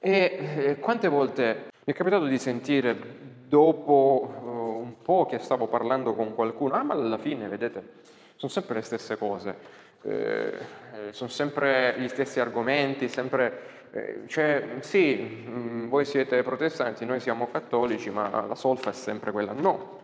[0.00, 2.96] E eh, quante volte mi è capitato di sentire
[3.46, 8.00] dopo uh, un po' che stavo parlando con qualcuno, ah ma alla fine, vedete,
[8.34, 9.54] sono sempre le stesse cose,
[10.02, 13.60] eh, eh sono sempre gli stessi argomenti, sempre,
[13.92, 19.30] eh, cioè sì, mm, voi siete protestanti, noi siamo cattolici, ma la solfa è sempre
[19.30, 19.52] quella.
[19.52, 20.01] No,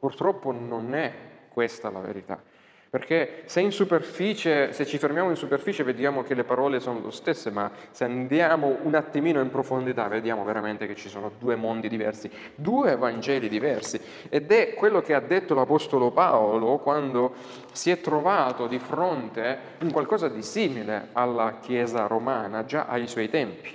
[0.00, 1.12] Purtroppo non è
[1.50, 2.42] questa la verità.
[2.90, 7.12] Perché se in superficie, se ci fermiamo in superficie vediamo che le parole sono le
[7.12, 11.88] stesse, ma se andiamo un attimino in profondità vediamo veramente che ci sono due mondi
[11.88, 14.00] diversi, due Vangeli diversi.
[14.28, 17.34] Ed è quello che ha detto l'Apostolo Paolo quando
[17.70, 23.28] si è trovato di fronte a qualcosa di simile alla Chiesa romana già ai suoi
[23.30, 23.70] tempi.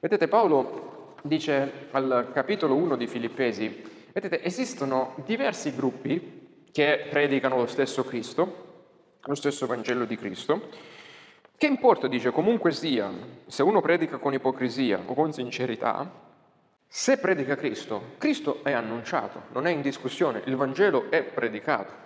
[0.00, 7.66] Vedete, Paolo dice al capitolo 1 di Filippesi, vedete, esistono diversi gruppi che predicano lo
[7.66, 8.70] stesso Cristo,
[9.22, 10.68] lo stesso Vangelo di Cristo.
[11.56, 13.10] Che importa, dice, comunque sia,
[13.46, 16.10] se uno predica con ipocrisia o con sincerità,
[16.86, 22.00] se predica Cristo, Cristo è annunciato, non è in discussione, il Vangelo è predicato.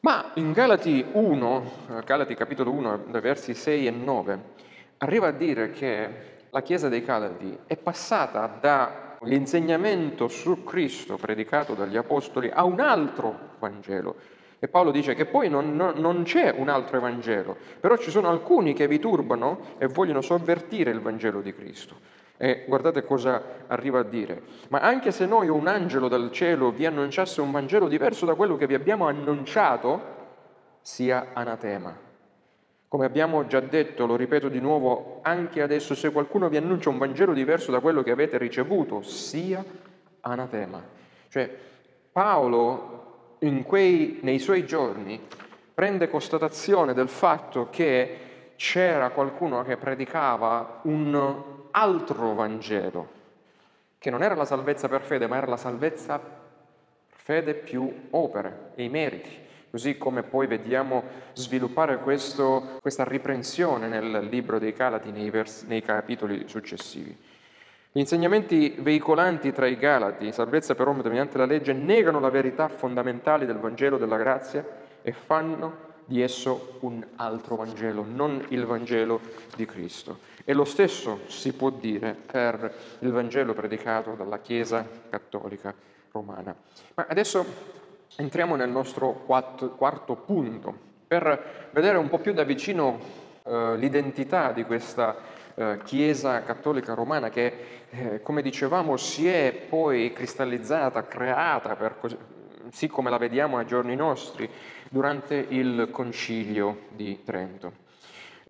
[0.00, 4.40] Ma in Galati 1, Galati capitolo 1, versi 6 e 9,
[4.98, 11.74] arriva a dire che la Chiesa dei Galati è passata da l'insegnamento su Cristo predicato
[11.74, 14.36] dagli Apostoli a un altro Vangelo.
[14.60, 18.74] E Paolo dice che poi non, non, c'è un altro Evangelo, però ci sono alcuni
[18.74, 22.16] che vi turbano e vogliono sovvertire il Vangelo di Cristo.
[22.36, 24.42] E guardate cosa arriva a dire.
[24.68, 28.34] Ma anche se noi o un angelo dal cielo vi annunciasse un Vangelo diverso da
[28.34, 30.16] quello che vi abbiamo annunciato,
[30.80, 32.07] sia anatema.
[32.88, 36.96] Come abbiamo già detto, lo ripeto di nuovo anche adesso, se qualcuno vi annuncia un
[36.96, 39.62] Vangelo diverso da quello che avete ricevuto, sia
[40.20, 40.82] anatema.
[41.28, 41.54] Cioè,
[42.10, 45.20] Paolo quei, nei suoi giorni
[45.74, 48.18] prende constatazione del fatto che
[48.56, 53.08] c'era qualcuno che predicava un altro Vangelo,
[53.98, 56.36] che non era la salvezza per fede, ma era la salvezza per
[57.28, 61.02] fede più opere e i meriti così come poi vediamo
[61.32, 67.16] sviluppare questo, questa riprensione nel libro dei Galati nei, vers, nei capitoli successivi.
[67.90, 72.68] Gli insegnamenti veicolanti tra i Galati, salvezza per uomo mediante la legge, negano la verità
[72.68, 74.64] fondamentale del Vangelo della grazia
[75.02, 79.20] e fanno di esso un altro Vangelo, non il Vangelo
[79.56, 80.20] di Cristo.
[80.44, 85.74] E lo stesso si può dire per il Vangelo predicato dalla Chiesa cattolica
[86.10, 86.54] romana.
[86.94, 87.44] Ma adesso
[88.16, 92.98] entriamo nel nostro quarto, quarto punto per vedere un po' più da vicino
[93.44, 95.16] eh, l'identità di questa
[95.54, 97.52] eh, Chiesa cattolica romana che,
[97.90, 102.16] eh, come dicevamo, si è poi cristallizzata, creata, per così,
[102.70, 104.48] sì come la vediamo ai giorni nostri,
[104.90, 107.86] durante il Concilio di Trento.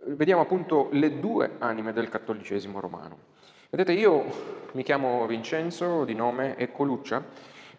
[0.05, 3.37] Vediamo appunto le due anime del cattolicesimo romano.
[3.71, 4.25] Vedete, io
[4.73, 7.23] mi chiamo Vincenzo di nome e Coluccia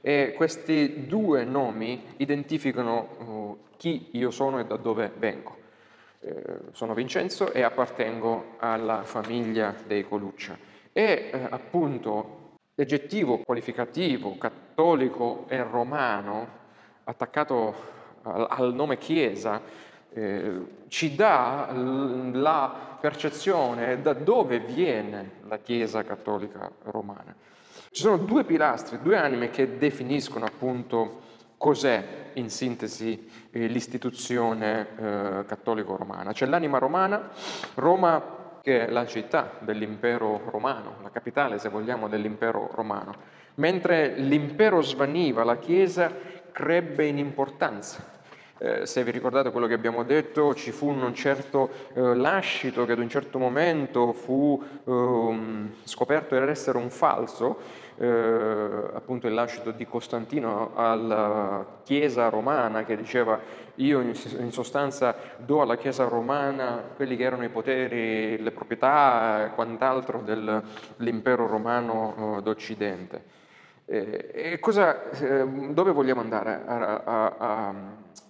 [0.02, 5.58] e questi due nomi identificano uh, chi io sono e da dove vengo.
[6.22, 10.58] Eh, sono Vincenzo e appartengo alla famiglia dei Coluccia.
[10.92, 16.58] E eh, appunto l'aggettivo qualificativo cattolico e romano
[17.06, 17.74] attaccato
[18.24, 19.62] al, al nome Chiesa
[20.12, 21.72] eh, ci dà
[22.34, 27.34] la percezione da dove viene la Chiesa cattolica romana.
[27.92, 31.22] Ci sono due pilastri, due anime che definiscono appunto
[31.58, 36.32] cos'è in sintesi eh, l'istituzione eh, cattolico-romana.
[36.32, 37.30] C'è l'anima romana,
[37.74, 43.16] Roma che è la città dell'impero romano, la capitale se vogliamo dell'impero romano,
[43.56, 46.12] mentre l'impero svaniva, la Chiesa
[46.52, 48.19] crebbe in importanza.
[48.62, 52.92] Eh, se vi ricordate quello che abbiamo detto, ci fu un certo eh, lascito che
[52.92, 55.38] ad un certo momento fu eh,
[55.86, 57.58] scoperto essere un falso,
[57.96, 58.06] eh,
[58.94, 63.40] appunto il lascito di Costantino alla Chiesa romana che diceva
[63.76, 69.50] io in sostanza do alla Chiesa romana quelli che erano i poteri, le proprietà e
[69.52, 73.38] quant'altro dell'impero romano eh, d'Occidente.
[73.86, 77.74] E cosa, eh, dove vogliamo andare a, a, a,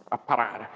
[0.10, 0.70] a parare?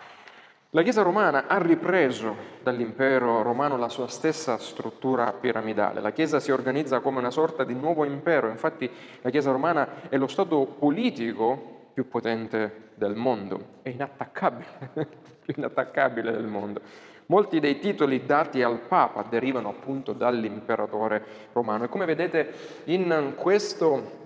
[0.76, 6.02] La Chiesa romana ha ripreso dall'impero romano la sua stessa struttura piramidale.
[6.02, 8.90] La Chiesa si organizza come una sorta di nuovo impero, infatti
[9.22, 14.90] la Chiesa romana è lo Stato politico più potente del mondo, è inattaccabile,
[15.46, 16.82] più inattaccabile del mondo.
[17.28, 22.52] Molti dei titoli dati al Papa derivano appunto dall'imperatore romano e come vedete
[22.86, 24.22] in questo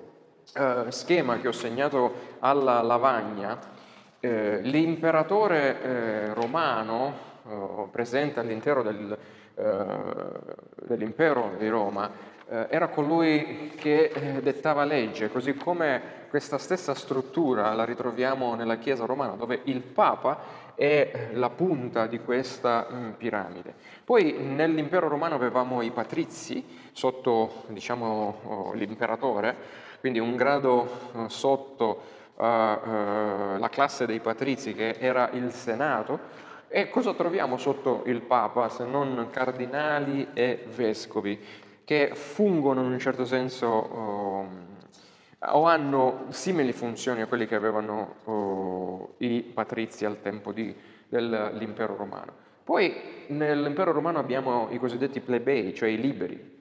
[0.53, 3.59] eh, schema che ho segnato alla lavagna,
[4.19, 7.13] eh, l'imperatore eh, romano
[7.47, 9.17] eh, presente all'interno del,
[9.55, 9.85] eh,
[10.85, 12.09] dell'impero di Roma
[12.49, 19.05] eh, era colui che dettava legge, così come questa stessa struttura la ritroviamo nella Chiesa
[19.05, 23.73] romana, dove il Papa è la punta di questa mm, piramide.
[24.03, 29.55] Poi nell'impero romano avevamo i patrizi sotto diciamo, oh, l'imperatore,
[29.99, 36.19] quindi un grado sotto alla uh, classe dei patrizi che era il Senato,
[36.67, 41.39] e cosa troviamo sotto il Papa se non cardinali e vescovi
[41.85, 44.47] che fungono in un certo senso uh,
[45.39, 50.75] o hanno simili funzioni a quelle che avevano uh, i patrizi al tempo di,
[51.07, 52.45] dell'impero romano.
[52.63, 56.56] Poi nell'impero romano abbiamo i cosiddetti plebei, cioè i liberi.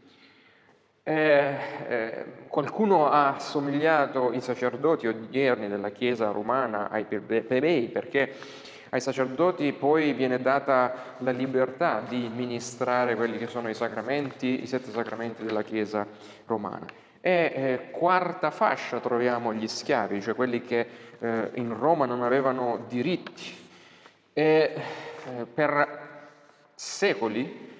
[1.08, 8.32] Eh, eh, qualcuno ha assomigliato i sacerdoti odierni della Chiesa romana ai plebei perché
[8.88, 14.66] ai sacerdoti poi viene data la libertà di ministrare quelli che sono i sacramenti, i
[14.66, 16.04] sette sacramenti della Chiesa
[16.46, 16.86] romana.
[17.20, 20.88] E eh, quarta fascia troviamo gli schiavi, cioè quelli che
[21.20, 23.54] eh, in Roma non avevano diritti.
[24.32, 25.88] E eh, per
[26.74, 27.75] secoli,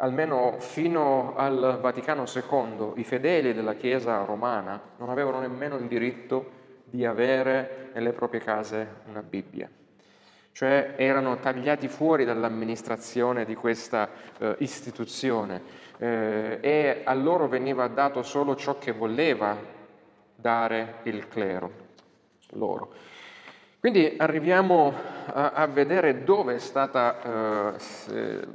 [0.00, 6.58] almeno fino al Vaticano II, i fedeli della Chiesa romana non avevano nemmeno il diritto
[6.84, 9.68] di avere nelle proprie case una Bibbia
[10.52, 15.62] cioè erano tagliati fuori dall'amministrazione di questa eh, istituzione
[15.98, 19.56] eh, e a loro veniva dato solo ciò che voleva
[20.34, 21.88] dare il clero
[22.54, 22.92] loro.
[23.78, 24.92] Quindi arriviamo
[25.26, 28.46] a, a vedere dove è stata eh,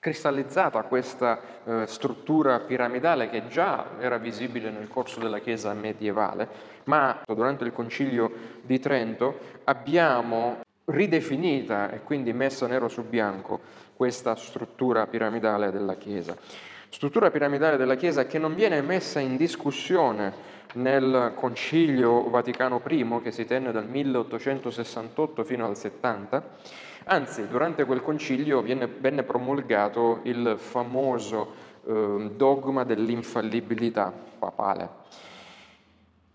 [0.00, 6.48] cristallizzata questa eh, struttura piramidale che già era visibile nel corso della Chiesa medievale,
[6.84, 8.32] ma durante il Concilio
[8.62, 13.60] di Trento abbiamo ridefinita e quindi messa nero su bianco
[13.94, 16.34] questa struttura piramidale della Chiesa.
[16.88, 20.32] Struttura piramidale della Chiesa che non viene messa in discussione
[20.74, 26.42] nel Concilio Vaticano I che si tenne dal 1868 fino al 70,
[27.12, 31.54] Anzi, durante quel concilio viene, venne promulgato il famoso
[31.84, 34.88] eh, dogma dell'infallibilità papale.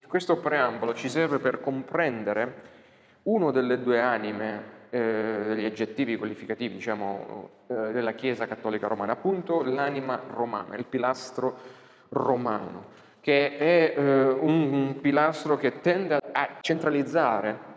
[0.05, 2.73] Questo preambolo ci serve per comprendere
[3.23, 9.63] uno delle due anime eh, degli aggettivi qualificativi diciamo, eh, della Chiesa Cattolica Romana, appunto
[9.63, 11.57] l'anima romana, il pilastro
[12.09, 12.87] romano,
[13.21, 17.73] che è eh, un, un pilastro che tende a centralizzare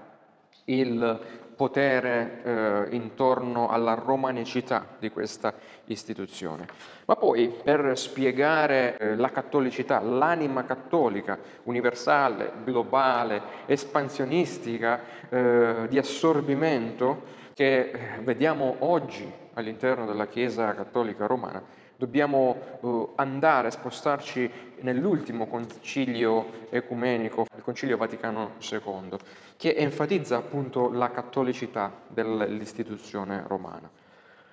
[0.64, 1.20] il
[1.58, 5.52] potere eh, intorno alla romanicità di questa
[5.86, 6.68] istituzione.
[7.04, 17.22] Ma poi per spiegare eh, la cattolicità, l'anima cattolica, universale, globale, espansionistica, eh, di assorbimento,
[17.54, 21.60] che eh, vediamo oggi all'interno della Chiesa cattolica romana,
[21.96, 24.48] dobbiamo uh, andare, spostarci
[24.80, 29.16] nell'ultimo concilio ecumenico, il concilio Vaticano II,
[29.56, 33.90] che enfatizza appunto la cattolicità dell'istituzione romana.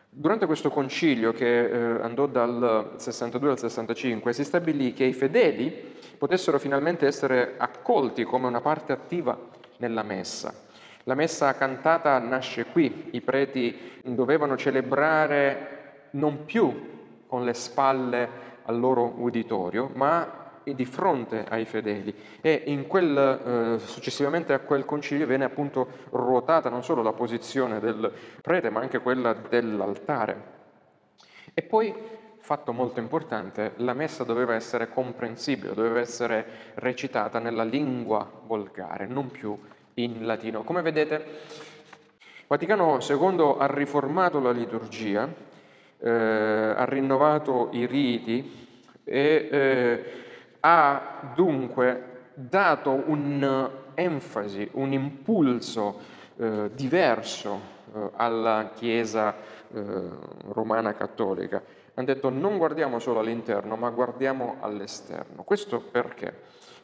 [0.09, 5.97] Durante questo concilio, che eh, andò dal 62 al 65, si stabilì che i fedeli
[6.17, 9.37] potessero finalmente essere accolti come una parte attiva
[9.77, 10.53] nella messa.
[11.03, 16.93] La messa cantata nasce qui, i preti dovevano celebrare non più
[17.27, 18.29] con le spalle
[18.65, 25.27] al loro uditorio, ma di fronte ai fedeli e quel, eh, successivamente a quel concilio
[25.27, 28.11] viene appunto ruotata non solo la posizione del
[28.41, 30.53] prete ma anche quella dell'altare.
[31.53, 31.93] E poi,
[32.39, 36.45] fatto molto importante, la messa doveva essere comprensibile, doveva essere
[36.75, 39.57] recitata nella lingua volgare, non più
[39.95, 40.63] in latino.
[40.63, 41.25] Come vedete,
[42.47, 45.27] Vaticano II ha riformato la liturgia,
[45.99, 48.67] eh, ha rinnovato i riti
[49.03, 50.03] e eh,
[50.59, 55.99] ha dunque dato un'enfasi, un impulso
[56.37, 57.59] eh, diverso
[57.93, 59.35] eh, alla Chiesa
[59.73, 59.83] eh,
[60.49, 61.61] romana cattolica.
[61.93, 65.43] Hanno detto non guardiamo solo all'interno, ma guardiamo all'esterno.
[65.43, 66.33] Questo perché?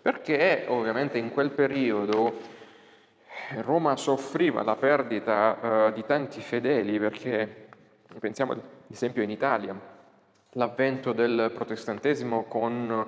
[0.02, 2.60] Perché ovviamente in quel periodo
[3.60, 7.68] Roma soffriva la perdita uh, di tanti fedeli, perché
[8.20, 8.56] pensiamo
[8.92, 9.74] ad esempio in Italia,
[10.52, 13.06] l'avvento del protestantesimo con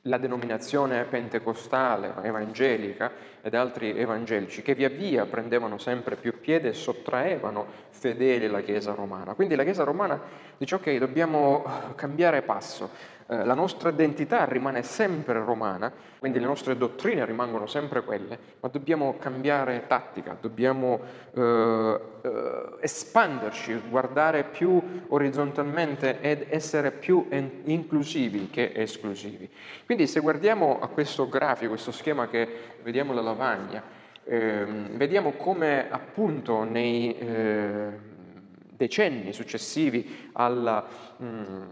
[0.00, 3.12] la denominazione pentecostale, evangelica
[3.42, 8.94] ed altri evangelici che via via prendevano sempre più piede e sottraevano fedeli alla Chiesa
[8.94, 9.34] romana.
[9.34, 10.20] Quindi la Chiesa romana
[10.56, 11.64] dice ok, dobbiamo
[11.96, 12.88] cambiare passo,
[13.32, 18.68] eh, la nostra identità rimane sempre romana, quindi le nostre dottrine rimangono sempre quelle, ma
[18.68, 21.00] dobbiamo cambiare tattica, dobbiamo
[21.32, 29.48] eh, eh, espanderci, guardare più orizzontalmente ed essere più en- inclusivi che esclusivi.
[29.86, 33.82] Quindi se guardiamo a questo grafico, questo schema che vediamo alla lavagna,
[34.24, 37.98] ehm, vediamo come appunto nei eh,
[38.76, 40.30] decenni successivi.
[40.36, 41.62] Mh, mm,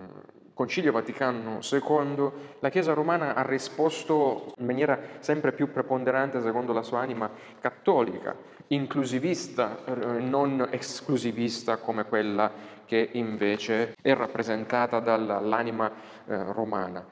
[0.61, 6.83] Concilio Vaticano II, la Chiesa romana ha risposto in maniera sempre più preponderante, secondo la
[6.83, 8.37] sua anima cattolica,
[8.67, 12.53] inclusivista, eh, non esclusivista come quella
[12.85, 15.91] che invece è rappresentata dall'anima
[16.27, 17.07] eh, romana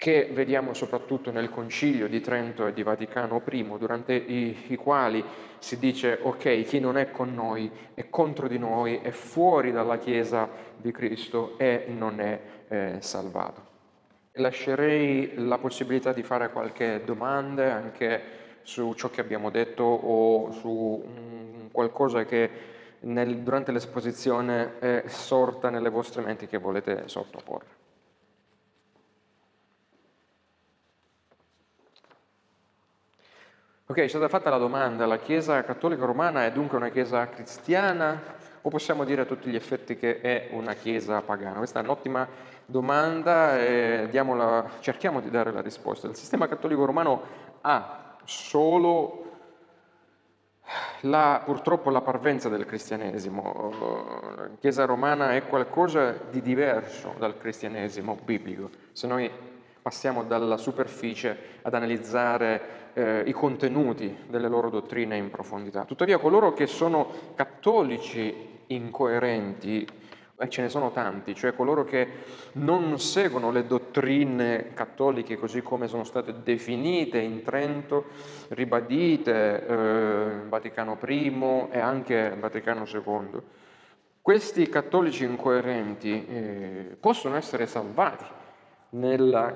[0.00, 5.22] che vediamo soprattutto nel Concilio di Trento e di Vaticano I, durante i, i, quali
[5.58, 9.98] si dice ok, chi non è con noi è contro di noi, è fuori dalla
[9.98, 13.62] Chiesa di Cristo e non è eh, salvato.
[14.32, 18.22] Lascerei la possibilità di fare qualche domanda anche
[18.62, 22.50] su ciò che abbiamo detto o su um, qualcosa che
[23.00, 27.79] nel, durante l'esposizione è sorta nelle vostre menti che volete sottoporre.
[33.90, 38.22] Ok, è stata fatta la domanda, la Chiesa cattolica romana è dunque una Chiesa cristiana
[38.62, 41.56] o possiamo dire a tutti gli effetti che è una Chiesa pagana?
[41.56, 42.24] Questa è un'ottima
[42.66, 46.06] domanda e diamola, cerchiamo di dare la risposta.
[46.06, 47.22] Il sistema cattolico romano
[47.62, 49.24] ha solo
[51.00, 54.32] la, purtroppo la parvenza del cristianesimo.
[54.36, 58.70] La Chiesa romana è qualcosa di diverso dal cristianesimo biblico.
[58.92, 59.28] Se noi
[59.82, 65.84] passiamo dalla superficie ad analizzare eh, i contenuti delle loro dottrine in profondità.
[65.84, 69.86] Tuttavia coloro che sono cattolici incoerenti,
[70.42, 72.08] e ce ne sono tanti, cioè coloro che
[72.52, 78.06] non seguono le dottrine cattoliche così come sono state definite in Trento,
[78.48, 83.40] ribadite eh, Vaticano I e anche Vaticano II,
[84.22, 88.38] questi cattolici incoerenti eh, possono essere salvati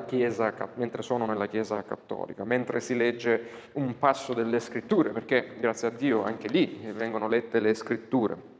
[0.06, 5.88] chiesa, mentre sono nella Chiesa cattolica, mentre si legge un passo delle scritture, perché grazie
[5.88, 8.52] a Dio anche lì vengono lette le scritture.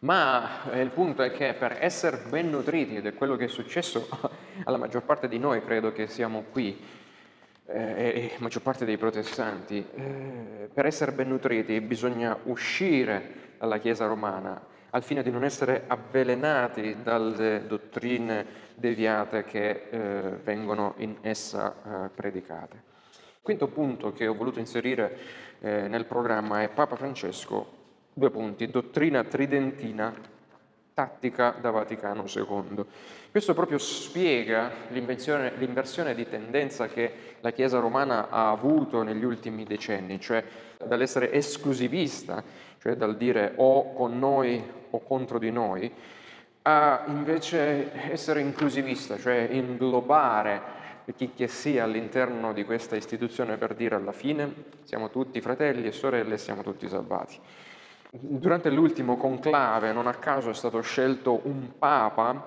[0.00, 3.48] Ma eh, il punto è che per essere ben nutriti, ed è quello che è
[3.48, 4.08] successo
[4.64, 6.80] alla maggior parte di noi, credo che siamo qui,
[7.66, 13.78] eh, e la maggior parte dei protestanti, eh, per essere ben nutriti bisogna uscire dalla
[13.78, 21.16] Chiesa romana al fine di non essere avvelenati dalle dottrine deviate che eh, vengono in
[21.20, 22.82] essa eh, predicate.
[23.42, 25.18] Quinto punto che ho voluto inserire
[25.60, 27.76] eh, nel programma è Papa Francesco,
[28.12, 30.36] due punti, dottrina tridentina,
[30.98, 32.84] tattica da Vaticano II.
[33.30, 40.18] Questo proprio spiega l'inversione di tendenza che la Chiesa romana ha avuto negli ultimi decenni,
[40.18, 40.42] cioè
[40.84, 42.42] dall'essere esclusivista,
[42.78, 45.92] cioè dal dire o con noi o contro di noi,
[46.62, 50.76] a invece essere inclusivista, cioè inglobare
[51.16, 54.52] chi che sia all'interno di questa istituzione per dire alla fine
[54.82, 57.38] siamo tutti fratelli e sorelle e siamo tutti salvati.
[58.10, 62.46] Durante l'ultimo conclave, non a caso, è stato scelto un papa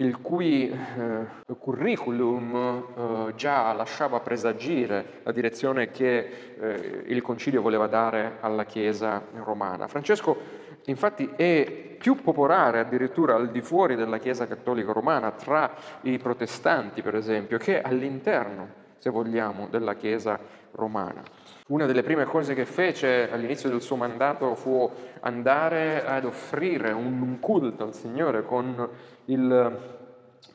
[0.00, 2.84] il cui eh, curriculum
[3.28, 9.88] eh, già lasciava presagire la direzione che eh, il concilio voleva dare alla Chiesa romana.
[9.88, 16.16] Francesco infatti è più popolare addirittura al di fuori della Chiesa cattolica romana, tra i
[16.18, 20.38] protestanti per esempio, che all'interno, se vogliamo, della Chiesa
[20.72, 21.22] romana.
[21.70, 24.90] Una delle prime cose che fece all'inizio del suo mandato fu
[25.20, 28.88] andare ad offrire un culto al Signore con
[29.26, 29.78] il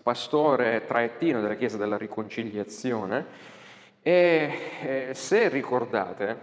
[0.03, 3.25] pastore traettino della Chiesa della Riconciliazione.
[4.01, 6.37] E eh, se ricordate,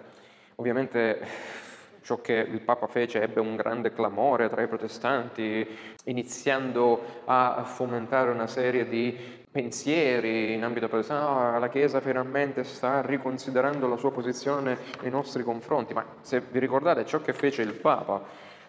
[0.55, 1.21] ovviamente
[2.01, 5.69] ciò che il Papa fece ebbe un grande clamore tra i protestanti,
[6.05, 13.03] iniziando a fomentare una serie di pensieri in ambito protestante, oh, la Chiesa finalmente sta
[13.03, 17.75] riconsiderando la sua posizione nei nostri confronti, ma se vi ricordate ciò che fece il
[17.75, 18.23] Papa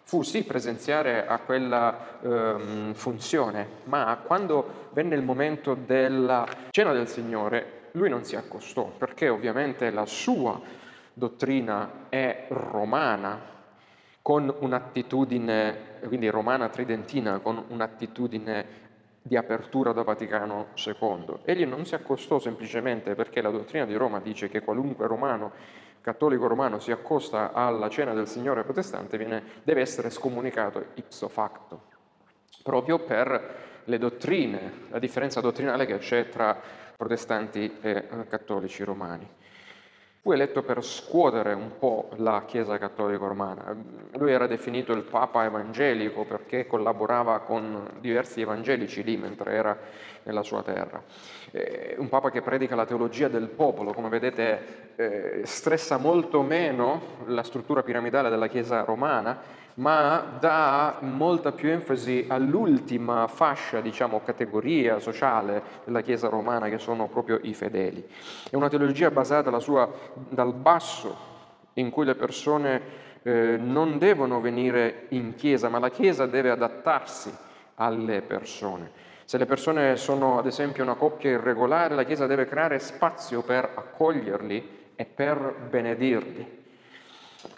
[0.04, 7.08] fu sì presenziare a quella ehm, funzione, ma quando venne il momento della cena del
[7.08, 10.60] Signore, lui non si accostò, perché ovviamente la sua
[11.14, 13.52] dottrina è romana,
[14.22, 18.83] con un'attitudine, quindi romana tridentina, con un'attitudine
[19.26, 21.38] di apertura da Vaticano II.
[21.46, 25.52] Egli non si accostò semplicemente perché la dottrina di Roma dice che qualunque romano,
[26.02, 31.84] cattolico romano, si accosta alla cena del Signore protestante viene, deve essere scomunicato ipso facto,
[32.64, 36.60] proprio per le dottrine, la differenza dottrinale che c'è tra
[36.98, 39.28] protestanti e cattolici romani.
[40.24, 43.76] Fu eletto per scuotere un po' la Chiesa cattolica romana.
[44.14, 49.78] Lui era definito il Papa evangelico perché collaborava con diversi evangelici lì mentre era
[50.24, 51.04] nella sua terra.
[51.52, 57.02] Eh, un Papa che predica la teologia del popolo, come vedete eh, stressa molto meno
[57.26, 59.42] la struttura piramidale della Chiesa romana,
[59.76, 67.08] ma dà molta più enfasi all'ultima fascia, diciamo, categoria sociale della Chiesa romana, che sono
[67.08, 68.08] proprio i fedeli.
[68.50, 69.92] È una teologia basata sua,
[70.30, 71.32] dal basso,
[71.74, 72.82] in cui le persone
[73.24, 77.34] eh, non devono venire in Chiesa, ma la Chiesa deve adattarsi
[77.76, 78.92] alle persone.
[79.26, 83.72] Se le persone sono ad esempio una coppia irregolare, la Chiesa deve creare spazio per
[83.74, 86.63] accoglierli e per benedirli.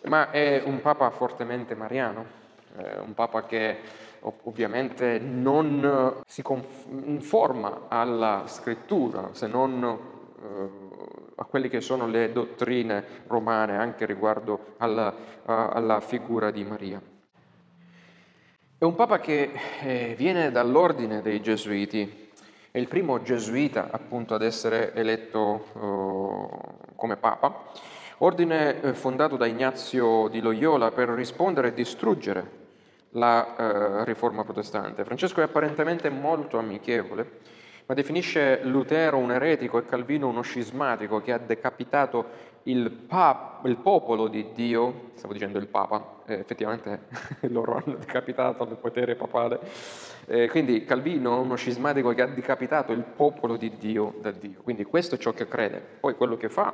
[0.08, 2.26] Ma è un Papa fortemente mariano,
[3.04, 3.78] un Papa che
[4.44, 9.84] ovviamente non si conforma alla scrittura, se non
[10.42, 10.84] eh,
[11.36, 15.14] a quelle che sono le dottrine romane anche riguardo alla,
[15.46, 17.02] alla figura di Maria.
[18.78, 22.32] È un Papa che eh, viene dall'ordine dei Gesuiti,
[22.72, 27.64] è il primo gesuita appunto ad essere eletto eh, come Papa
[28.20, 32.64] ordine eh, fondato da Ignazio di Loyola per rispondere e distruggere
[33.12, 35.04] la eh, riforma protestante.
[35.04, 37.40] Francesco è apparentemente molto amichevole,
[37.88, 43.78] ma definisce Lutero un eretico e Calvino uno scismatico che ha decapitato il, pap- il
[43.78, 47.08] popolo di Dio, stavo dicendo il Papa, eh, effettivamente
[47.52, 49.60] loro hanno decapitato il potere papale,
[50.26, 54.62] eh, quindi Calvino è uno scismatico che ha decapitato il popolo di Dio da Dio,
[54.64, 56.74] quindi questo è ciò che crede, poi quello che fa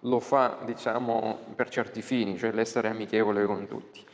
[0.00, 4.06] lo fa, diciamo, per certi fini, cioè l'essere amichevole con tutti.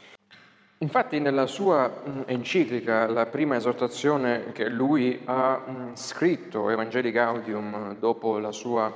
[0.78, 8.52] Infatti nella sua enciclica, la prima esortazione che lui ha scritto, Evangelii Gaudium, dopo la
[8.52, 8.92] sua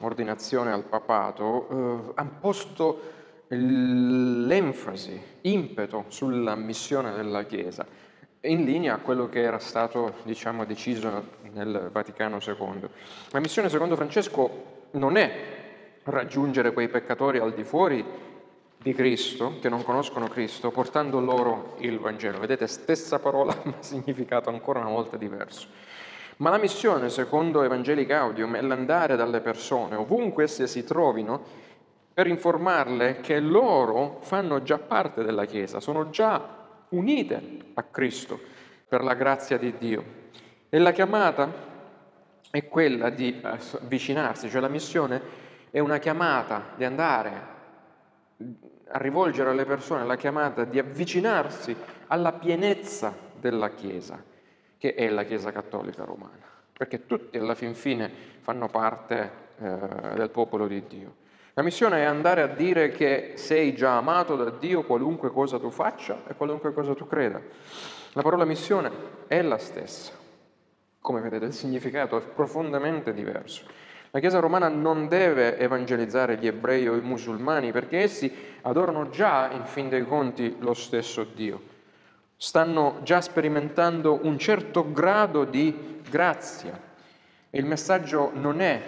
[0.00, 3.00] ordinazione al papato, eh, ha posto
[3.48, 7.86] l'enfasi, impeto sulla missione della Chiesa,
[8.42, 12.88] in linea a quello che era stato diciamo, deciso nel Vaticano II.
[13.30, 15.61] La missione secondo Francesco non è
[16.04, 18.04] raggiungere quei peccatori al di fuori
[18.82, 22.38] di Cristo, che non conoscono Cristo, portando loro il Vangelo.
[22.38, 25.68] Vedete, stessa parola, ma significato ancora una volta diverso.
[26.38, 31.70] Ma la missione, secondo Evangeli Gaudium, è l'andare dalle persone, ovunque esse si trovino,
[32.12, 37.40] per informarle che loro fanno già parte della Chiesa, sono già unite
[37.74, 38.38] a Cristo
[38.88, 40.04] per la grazia di Dio.
[40.68, 41.70] E la chiamata
[42.50, 45.20] è quella di avvicinarsi, cioè la missione
[45.72, 47.32] è una chiamata di andare
[48.88, 51.74] a rivolgere alle persone la chiamata di avvicinarsi
[52.08, 54.22] alla pienezza della Chiesa,
[54.76, 56.44] che è la Chiesa cattolica romana,
[56.74, 58.10] perché tutti alla fin fine
[58.40, 61.14] fanno parte eh, del popolo di Dio.
[61.54, 65.70] La missione è andare a dire che sei già amato da Dio qualunque cosa tu
[65.70, 67.40] faccia e qualunque cosa tu creda.
[68.12, 68.90] La parola missione
[69.26, 70.12] è la stessa.
[71.00, 73.64] Come vedete il significato è profondamente diverso.
[74.14, 79.50] La Chiesa romana non deve evangelizzare gli ebrei o i musulmani perché essi adorano già,
[79.50, 81.62] in fin dei conti, lo stesso Dio.
[82.36, 86.78] Stanno già sperimentando un certo grado di grazia.
[87.48, 88.82] Il messaggio non è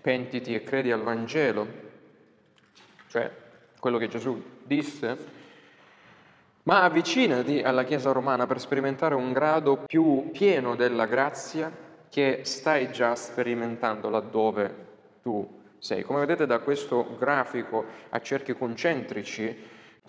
[0.00, 1.66] pentiti e credi al Vangelo,
[3.08, 3.30] cioè
[3.78, 5.16] quello che Gesù disse,
[6.62, 11.70] ma avvicinati alla Chiesa romana per sperimentare un grado più pieno della grazia
[12.10, 14.88] che stai già sperimentando laddove
[15.22, 16.02] tu sei.
[16.02, 19.56] Come vedete da questo grafico a cerchi concentrici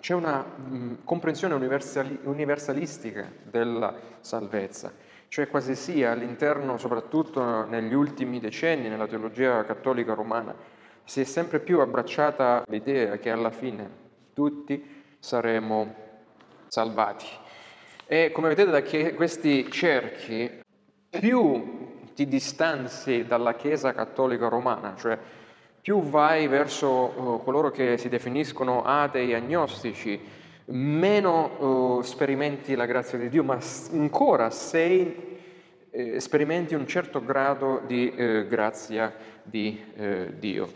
[0.00, 4.92] c'è una mh, comprensione universali- universalistica della salvezza,
[5.28, 10.54] cioè quasi sia all'interno, soprattutto negli ultimi decenni, nella teologia cattolica romana,
[11.04, 13.88] si è sempre più abbracciata l'idea che alla fine
[14.34, 15.94] tutti saremo
[16.66, 17.26] salvati.
[18.06, 20.60] E come vedete da questi cerchi,
[21.08, 21.81] più
[22.14, 25.18] ti distanzi dalla Chiesa cattolica romana, cioè
[25.80, 30.20] più vai verso uh, coloro che si definiscono atei agnostici,
[30.66, 33.58] meno uh, sperimenti la grazia di Dio, ma
[33.90, 35.40] ancora sei,
[35.90, 40.68] eh, sperimenti un certo grado di eh, grazia di eh, Dio.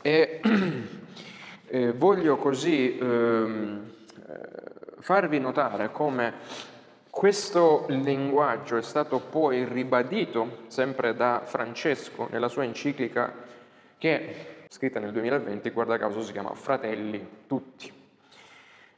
[0.00, 0.40] E
[1.68, 3.92] eh, voglio così ehm,
[5.00, 6.32] farvi notare come
[7.16, 13.32] questo linguaggio è stato poi ribadito sempre da Francesco nella sua enciclica
[13.96, 17.90] che, scritta nel 2020, guarda caso si chiama Fratelli tutti.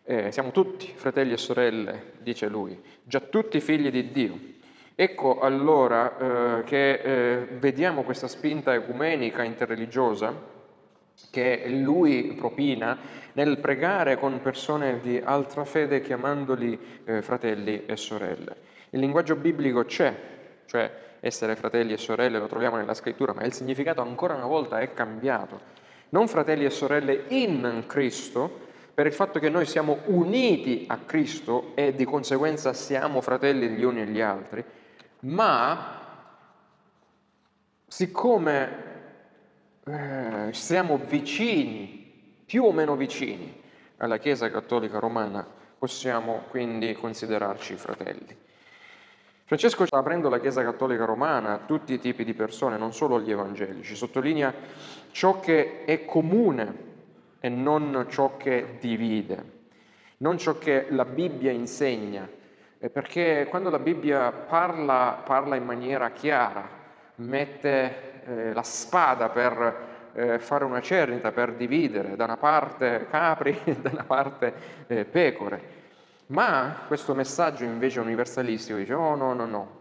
[0.02, 4.36] Eh, siamo tutti fratelli e sorelle, dice lui, già tutti figli di Dio.
[4.96, 6.18] Ecco allora
[6.58, 10.34] eh, che eh, vediamo questa spinta ecumenica interreligiosa
[11.30, 12.98] che lui propina
[13.32, 18.56] nel pregare con persone di altra fede chiamandoli eh, fratelli e sorelle.
[18.90, 20.14] Il linguaggio biblico c'è,
[20.66, 24.80] cioè essere fratelli e sorelle lo troviamo nella scrittura, ma il significato ancora una volta
[24.80, 25.76] è cambiato.
[26.10, 31.72] Non fratelli e sorelle in Cristo, per il fatto che noi siamo uniti a Cristo
[31.74, 34.64] e di conseguenza siamo fratelli gli uni e gli altri,
[35.20, 36.00] ma
[37.86, 38.87] siccome
[39.88, 43.62] eh, siamo vicini, più o meno vicini
[43.98, 45.46] alla Chiesa Cattolica Romana,
[45.78, 48.36] possiamo quindi considerarci fratelli.
[49.44, 53.30] Francesco, aprendo la Chiesa Cattolica Romana a tutti i tipi di persone, non solo gli
[53.30, 54.52] evangelici, sottolinea
[55.10, 56.86] ciò che è comune
[57.40, 59.44] e non ciò che divide,
[60.18, 62.28] non ciò che la Bibbia insegna,
[62.92, 66.68] perché quando la Bibbia parla, parla in maniera chiara,
[67.16, 73.58] mette eh, la spada per eh, fare una cernita, per dividere da una parte capri
[73.64, 74.52] e da una parte
[74.86, 75.76] eh, pecore.
[76.26, 79.78] Ma questo messaggio invece universalistico dice, oh no, no, no,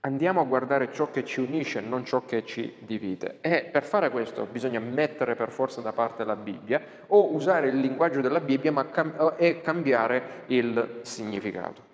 [0.00, 3.38] andiamo a guardare ciò che ci unisce, non ciò che ci divide.
[3.40, 7.80] E per fare questo bisogna mettere per forza da parte la Bibbia o usare il
[7.80, 11.85] linguaggio della Bibbia cam- e cambiare il significato.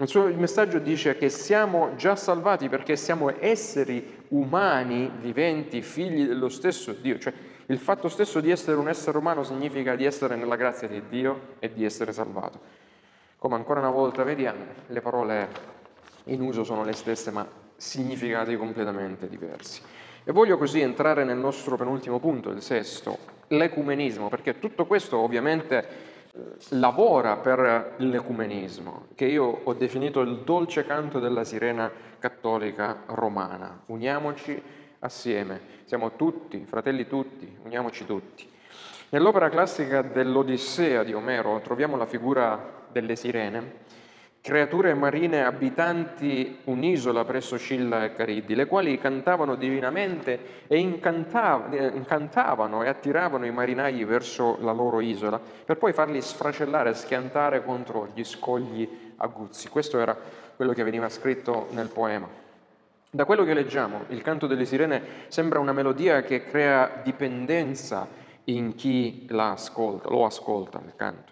[0.00, 6.48] Il suo messaggio dice che siamo già salvati perché siamo esseri umani, viventi, figli dello
[6.48, 7.18] stesso Dio.
[7.18, 7.30] Cioè
[7.66, 11.56] il fatto stesso di essere un essere umano significa di essere nella grazia di Dio
[11.58, 12.58] e di essere salvato.
[13.36, 15.48] Come ancora una volta vediamo, le parole
[16.24, 17.46] in uso sono le stesse ma
[17.76, 19.82] significati completamente diversi.
[20.24, 26.09] E voglio così entrare nel nostro penultimo punto, il sesto, l'ecumenismo, perché tutto questo ovviamente
[26.70, 33.82] lavora per l'ecumenismo, che io ho definito il dolce canto della sirena cattolica romana.
[33.86, 34.62] Uniamoci
[35.00, 38.48] assieme, siamo tutti, fratelli tutti, uniamoci tutti.
[39.10, 43.88] Nell'opera classica dell'Odissea di Omero troviamo la figura delle sirene
[44.42, 52.88] creature marine abitanti un'isola presso Scilla e Cariddi, le quali cantavano divinamente e incantavano e
[52.88, 58.88] attiravano i marinai verso la loro isola, per poi farli sfracellare schiantare contro gli scogli
[59.16, 59.68] aguzzi.
[59.68, 60.16] Questo era
[60.56, 62.28] quello che veniva scritto nel poema.
[63.10, 68.06] Da quello che leggiamo, il canto delle sirene sembra una melodia che crea dipendenza
[68.44, 71.29] in chi la ascolta, lo ascolta il canto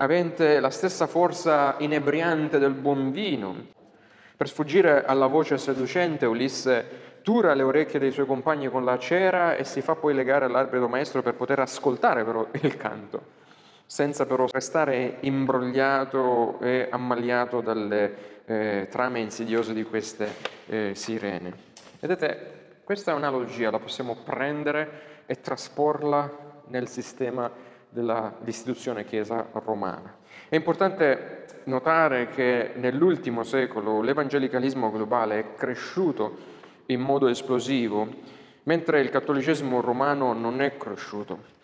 [0.00, 3.76] avente la stessa forza inebriante del buon vino.
[4.36, 9.56] Per sfuggire alla voce seducente, Ulisse tura le orecchie dei suoi compagni con la cera
[9.56, 13.22] e si fa poi legare all'arbitro maestro per poter ascoltare però il canto,
[13.86, 20.32] senza però restare imbrogliato e ammaliato dalle eh, trame insidiose di queste
[20.66, 21.52] eh, sirene.
[21.98, 27.50] Vedete, questa analogia la possiamo prendere e trasporla nel sistema
[27.88, 30.16] dell'istituzione Chiesa romana.
[30.48, 38.08] È importante notare che nell'ultimo secolo l'evangelicalismo globale è cresciuto in modo esplosivo,
[38.64, 41.56] mentre il cattolicesimo romano non è cresciuto.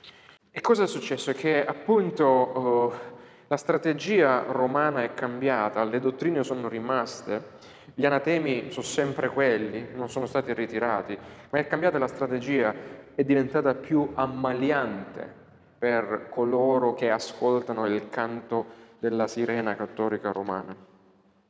[0.51, 1.33] E cosa è successo?
[1.33, 3.13] Che appunto eh,
[3.49, 7.53] la strategia romana è cambiata, le dottrine sono rimaste,
[7.95, 11.17] gli anatemi sono sempre quelli, non sono stati ritirati,
[11.51, 12.75] ma è cambiata la strategia,
[13.15, 15.43] è diventata più ammaliante,
[15.85, 18.65] per coloro che ascoltano il canto
[18.99, 20.75] della sirena cattolica romana.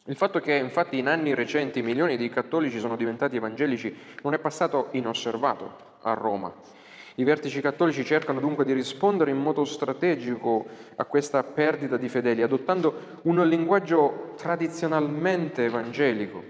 [0.06, 4.40] Il fatto che infatti in anni recenti milioni di cattolici sono diventati evangelici non è
[4.40, 6.52] passato inosservato a Roma.
[7.14, 10.66] I vertici cattolici cercano dunque di rispondere in modo strategico
[10.96, 16.42] a questa perdita di fedeli, adottando un linguaggio tradizionalmente evangelico,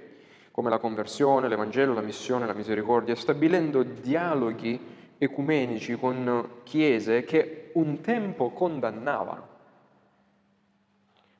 [0.51, 4.94] come la conversione, l'Evangelo, la missione, la misericordia, stabilendo dialoghi
[5.25, 9.53] ecumenici con chiese che un tempo condannavano.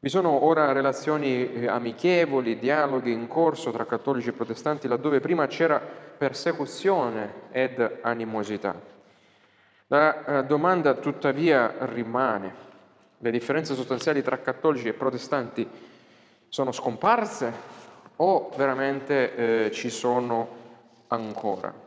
[0.05, 5.47] Vi sono ora relazioni eh, amichevoli, dialoghi in corso tra cattolici e protestanti, laddove prima
[5.47, 8.79] c'era persecuzione ed animosità.
[9.87, 12.63] La eh, domanda tuttavia rimane.
[13.17, 15.67] Le differenze sostanziali tra cattolici e protestanti
[16.49, 17.53] sono scomparse
[18.17, 20.49] o veramente eh, ci sono
[21.09, 21.84] ancora?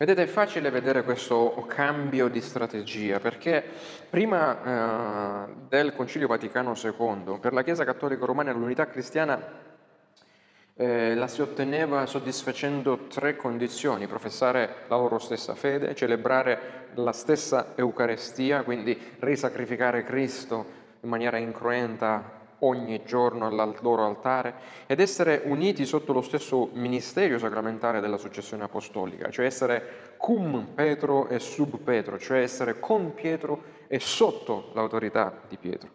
[0.00, 3.62] Vedete, è facile vedere questo cambio di strategia perché
[4.08, 9.38] prima eh, del Concilio Vaticano II, per la Chiesa Cattolica Romana l'unità cristiana
[10.74, 17.74] eh, la si otteneva soddisfacendo tre condizioni, professare la loro stessa fede, celebrare la stessa
[17.74, 20.64] Eucaristia, quindi risacrificare Cristo
[21.02, 24.54] in maniera incruenta ogni giorno al loro altare
[24.86, 31.28] ed essere uniti sotto lo stesso ministero sacramentale della successione apostolica, cioè essere cum Petro
[31.28, 35.88] e sub Petro, cioè essere con Pietro e sotto l'autorità di Pietro.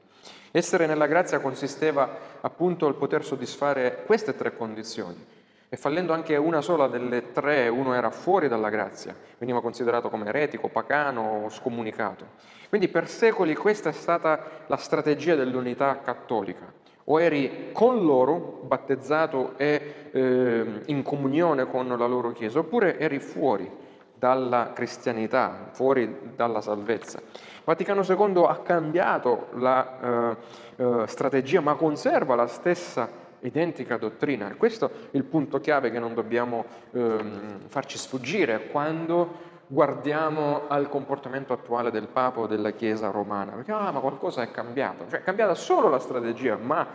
[0.51, 5.43] Essere nella grazia consisteva appunto nel poter soddisfare queste tre condizioni.
[5.76, 10.28] E fallendo anche una sola delle tre, uno era fuori dalla grazia, veniva considerato come
[10.28, 12.28] eretico, pagano scomunicato.
[12.69, 16.71] Quindi per secoli questa è stata la strategia dell'unità cattolica.
[17.03, 23.19] O eri con loro, battezzato e eh, in comunione con la loro Chiesa, oppure eri
[23.19, 23.69] fuori
[24.13, 27.21] dalla cristianità, fuori dalla salvezza.
[27.65, 30.36] Vaticano II ha cambiato la eh,
[30.78, 34.53] eh, strategia, ma conserva la stessa identica dottrina.
[34.55, 41.53] Questo è il punto chiave che non dobbiamo ehm, farci sfuggire quando guardiamo al comportamento
[41.53, 45.23] attuale del Papa o della Chiesa romana, perché ah, ma qualcosa è cambiato, cioè è
[45.23, 46.85] cambiata solo la strategia, ma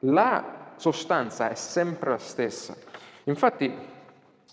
[0.00, 2.74] la sostanza è sempre la stessa.
[3.24, 3.92] Infatti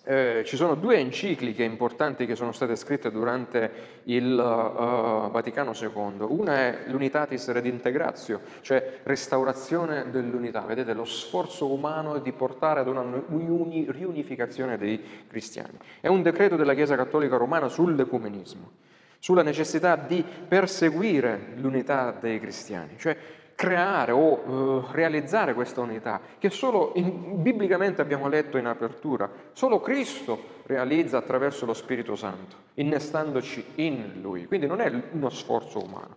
[0.03, 6.25] eh, ci sono due encicliche importanti che sono state scritte durante il uh, Vaticano II.
[6.27, 10.61] Una è l'Unitatis Redintegratio, cioè restaurazione dell'unità.
[10.61, 15.77] Vedete, lo sforzo umano di portare ad una uni- riunificazione dei cristiani.
[15.99, 18.71] È un decreto della Chiesa Cattolica Romana sull'ecumenismo,
[19.19, 23.15] sulla necessità di perseguire l'unità dei cristiani, cioè
[23.61, 29.79] creare o uh, realizzare questa unità, che solo in, biblicamente abbiamo letto in apertura, solo
[29.81, 36.15] Cristo realizza attraverso lo Spirito Santo, innestandoci in Lui, quindi non è uno sforzo umano.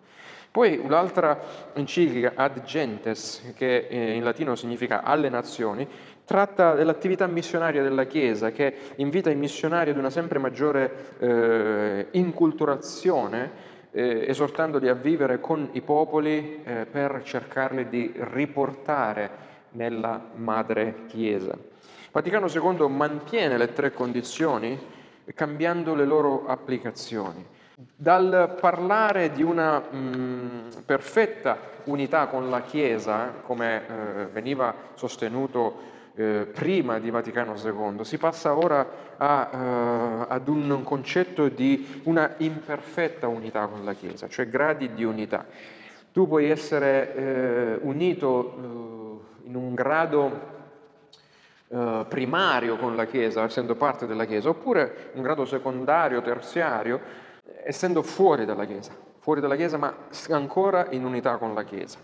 [0.50, 1.38] Poi un'altra
[1.74, 5.86] enciclica, Ad Gentes, che in latino significa alle nazioni,
[6.24, 13.73] tratta dell'attività missionaria della Chiesa che invita i missionari ad una sempre maggiore eh, inculturazione
[13.94, 21.56] eh, esortandoli a vivere con i popoli eh, per cercarli di riportare nella madre Chiesa.
[22.10, 24.78] Vaticano II mantiene le tre condizioni
[25.34, 27.46] cambiando le loro applicazioni.
[27.76, 35.92] Dal parlare di una mh, mm, perfetta unità con la Chiesa, come eh, veniva sostenuto
[36.16, 38.86] eh, prima di Vaticano II, si passa ora
[39.16, 45.04] a, eh, ad un concetto di una imperfetta unità con la Chiesa, cioè gradi di
[45.04, 45.44] unità.
[46.12, 50.52] Tu puoi essere eh, unito eh, in un grado
[51.68, 57.00] eh, primario con la Chiesa, essendo parte della Chiesa, oppure un grado secondario, terziario,
[57.64, 59.92] essendo fuori dalla Chiesa, fuori dalla Chiesa ma
[60.30, 61.98] ancora in unità con la Chiesa.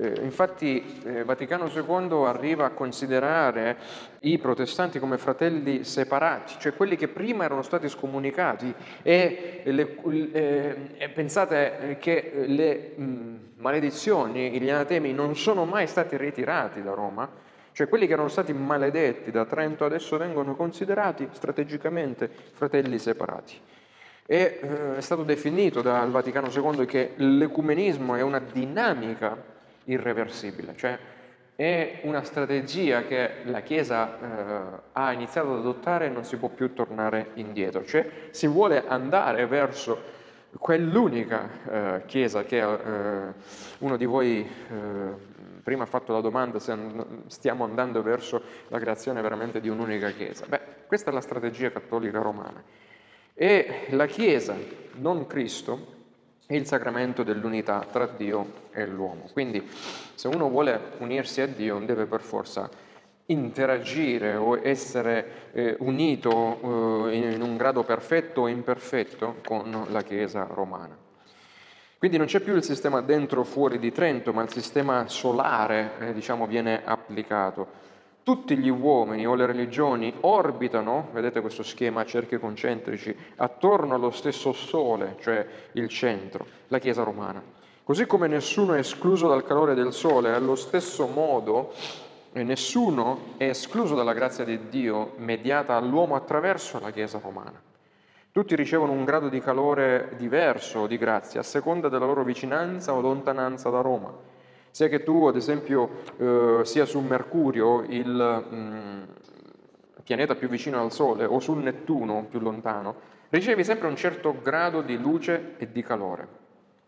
[0.00, 3.76] Eh, infatti eh, Vaticano II arriva a considerare
[4.20, 8.72] i protestanti come fratelli separati, cioè quelli che prima erano stati scomunicati
[9.02, 9.96] e, le,
[10.32, 16.94] eh, e pensate che le mh, maledizioni, gli anatemi non sono mai stati ritirati da
[16.94, 17.28] Roma,
[17.72, 23.54] cioè quelli che erano stati maledetti da Trento adesso vengono considerati strategicamente fratelli separati.
[24.24, 29.56] E eh, è stato definito dal Vaticano II che l'ecumenismo è una dinamica
[29.88, 30.98] irreversibile, cioè
[31.54, 36.48] è una strategia che la Chiesa eh, ha iniziato ad adottare e non si può
[36.48, 40.16] più tornare indietro, cioè si vuole andare verso
[40.56, 43.32] quell'unica eh, Chiesa che eh,
[43.78, 46.74] uno di voi eh, prima ha fatto la domanda se
[47.26, 50.46] stiamo andando verso la creazione veramente di un'unica Chiesa.
[50.46, 52.62] Beh, questa è la strategia cattolica romana.
[53.34, 54.56] E la Chiesa,
[54.94, 55.97] non Cristo,
[56.48, 59.28] il sacramento dell'unità tra Dio e l'uomo.
[59.32, 59.66] Quindi
[60.14, 62.68] se uno vuole unirsi a Dio deve per forza
[63.26, 70.46] interagire o essere eh, unito eh, in un grado perfetto o imperfetto con la Chiesa
[70.50, 70.96] romana.
[71.98, 75.90] Quindi non c'è più il sistema dentro o fuori di Trento, ma il sistema solare
[75.98, 77.86] eh, diciamo, viene applicato
[78.28, 84.10] tutti gli uomini o le religioni orbitano, vedete questo schema a cerchi concentrici, attorno allo
[84.10, 87.42] stesso sole, cioè il centro, la Chiesa romana.
[87.82, 91.72] Così come nessuno è escluso dal calore del sole, allo stesso modo
[92.32, 97.58] nessuno è escluso dalla grazia di Dio mediata all'uomo attraverso la Chiesa romana.
[98.30, 103.00] Tutti ricevono un grado di calore diverso di grazia a seconda della loro vicinanza o
[103.00, 104.36] lontananza da Roma
[104.70, 109.02] sia che tu ad esempio eh, sia su Mercurio, il mm,
[110.04, 112.94] pianeta più vicino al Sole, o su Nettuno, più lontano,
[113.30, 116.46] ricevi sempre un certo grado di luce e di calore.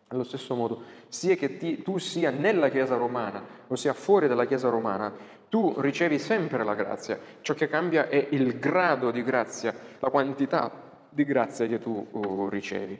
[0.08, 4.46] Allo stesso modo, sia che ti, tu sia nella Chiesa romana o sia fuori dalla
[4.46, 5.12] Chiesa romana,
[5.48, 7.18] tu ricevi sempre la grazia.
[7.40, 10.70] Ciò che cambia è il grado di grazia, la quantità
[11.08, 12.98] di grazia che tu uh, ricevi.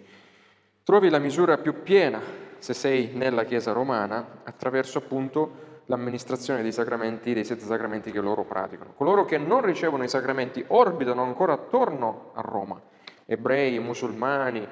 [0.83, 2.21] Trovi la misura più piena
[2.61, 8.45] se sei nella Chiesa romana attraverso appunto l'amministrazione dei sacramenti, dei sette sacramenti che loro
[8.45, 8.93] praticano.
[8.97, 12.81] Coloro che non ricevono i sacramenti orbitano ancora attorno a Roma,
[13.27, 14.67] ebrei, musulmani,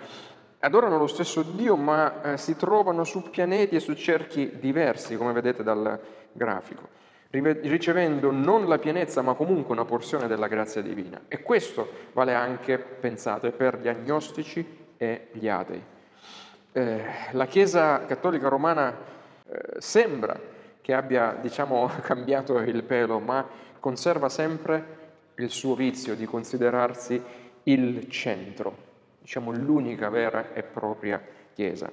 [0.60, 5.32] adorano lo stesso Dio ma eh, si trovano su pianeti e su cerchi diversi, come
[5.32, 6.00] vedete dal
[6.32, 6.88] grafico,
[7.30, 11.22] ricevendo non la pienezza ma comunque una porzione della grazia divina.
[11.26, 15.96] E questo vale anche, pensate, per gli agnostici e gli atei.
[16.72, 18.94] Eh, la Chiesa cattolica romana
[19.46, 20.38] eh, sembra
[20.80, 23.46] che abbia, diciamo, cambiato il pelo, ma
[23.80, 24.96] conserva sempre
[25.36, 27.22] il suo vizio di considerarsi
[27.64, 28.86] il centro
[29.28, 31.90] diciamo, l'unica vera e propria Chiesa.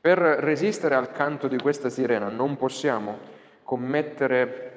[0.00, 3.18] Per resistere al canto di questa sirena non possiamo
[3.62, 4.72] commettere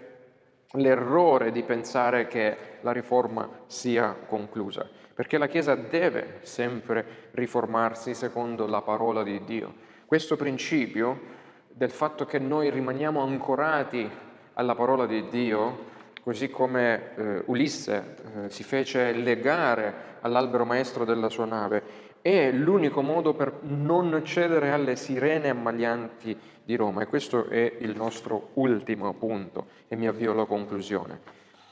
[0.74, 4.88] l'errore di pensare che la riforma sia conclusa,
[5.20, 9.74] perché la Chiesa deve sempre riformarsi secondo la parola di Dio.
[10.06, 11.20] Questo principio
[11.68, 14.10] del fatto che noi rimaniamo ancorati
[14.54, 15.88] alla parola di Dio,
[16.24, 18.16] così come eh, Ulisse
[18.46, 21.84] eh, si fece legare all'albero maestro della sua nave,
[22.22, 27.94] è l'unico modo per non cedere alle sirene ammaglianti di Roma e questo è il
[27.94, 31.20] nostro ultimo punto e mi avvio alla conclusione.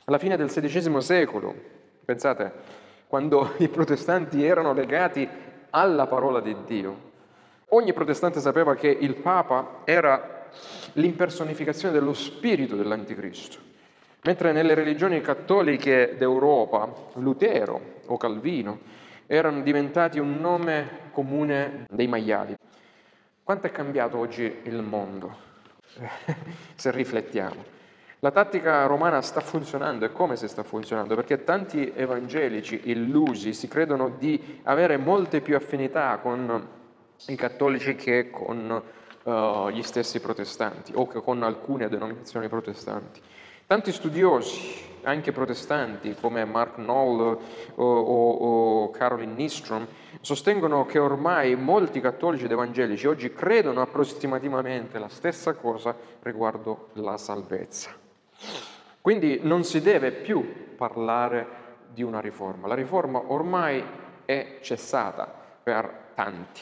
[0.03, 1.55] Alla fine del XVI secolo,
[2.03, 5.27] pensate, quando i protestanti erano legati
[5.69, 7.11] alla parola di Dio,
[7.69, 10.45] ogni protestante sapeva che il Papa era
[10.93, 13.65] l'impersonificazione dello spirito dell'anticristo.
[14.23, 18.79] Mentre nelle religioni cattoliche d'Europa, Lutero o Calvino
[19.25, 22.55] erano diventati un nome comune dei maiali.
[23.43, 25.35] Quanto è cambiato oggi il mondo,
[26.75, 27.76] se riflettiamo?
[28.21, 31.13] La tattica romana sta funzionando e come se sta funzionando?
[31.13, 36.67] Perché tanti evangelici illusi si credono di avere molte più affinità con
[37.27, 38.81] i cattolici che con
[39.21, 43.21] uh, gli stessi protestanti o che con alcune denominazioni protestanti.
[43.67, 47.37] Tanti studiosi, anche protestanti, come Mark Knoll o,
[47.83, 49.85] o, o Caroline Nistrom,
[50.21, 57.15] sostengono che ormai molti cattolici ed evangelici oggi credono approssimativamente la stessa cosa riguardo la
[57.17, 58.05] salvezza.
[59.07, 61.47] Quindi non si deve più parlare
[61.93, 62.67] di una riforma.
[62.67, 63.81] La riforma ormai
[64.25, 65.33] è cessata
[65.63, 66.59] per tanti.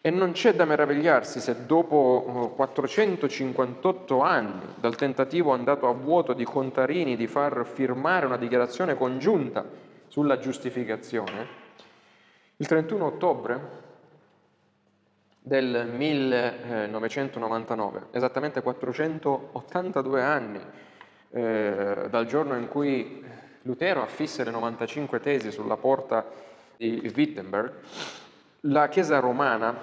[0.00, 6.32] E non c'è da meravigliarsi se dopo 458 eh, anni dal tentativo andato a vuoto
[6.32, 9.64] di Contarini di far firmare una dichiarazione congiunta
[10.08, 11.46] sulla giustificazione,
[12.56, 13.60] il 31 ottobre
[15.38, 20.88] del 1999, esattamente 482 anni
[21.30, 23.24] eh, dal giorno in cui
[23.62, 26.24] Lutero affisse le 95 tesi sulla porta
[26.76, 27.72] di Wittenberg,
[28.60, 29.74] la Chiesa romana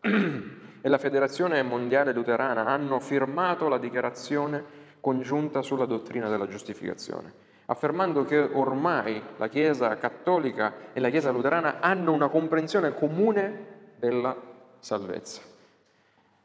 [0.00, 7.32] e la Federazione Mondiale Luterana hanno firmato la dichiarazione congiunta sulla dottrina della giustificazione,
[7.66, 14.36] affermando che ormai la Chiesa cattolica e la Chiesa luterana hanno una comprensione comune della
[14.78, 15.42] salvezza.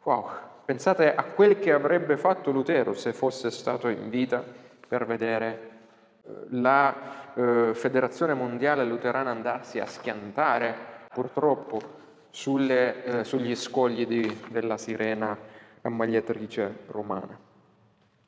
[0.03, 0.30] Wow,
[0.66, 4.43] pensate a quel che avrebbe fatto Lutero se fosse stato in vita
[4.88, 5.70] per vedere
[6.24, 10.76] eh, la eh, Federazione Mondiale Luterana andarsi a schiantare
[11.13, 15.38] purtroppo sulle, eh, sugli scogli di, della sirena
[15.82, 17.39] ammagliatrice romana.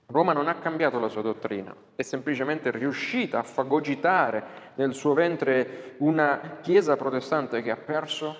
[0.09, 4.43] Roma non ha cambiato la sua dottrina, è semplicemente riuscita a fagocitare
[4.75, 8.33] nel suo ventre una chiesa protestante che ha perso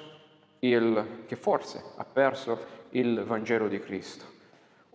[0.60, 4.36] il, che forse ha perso il Vangelo di Cristo.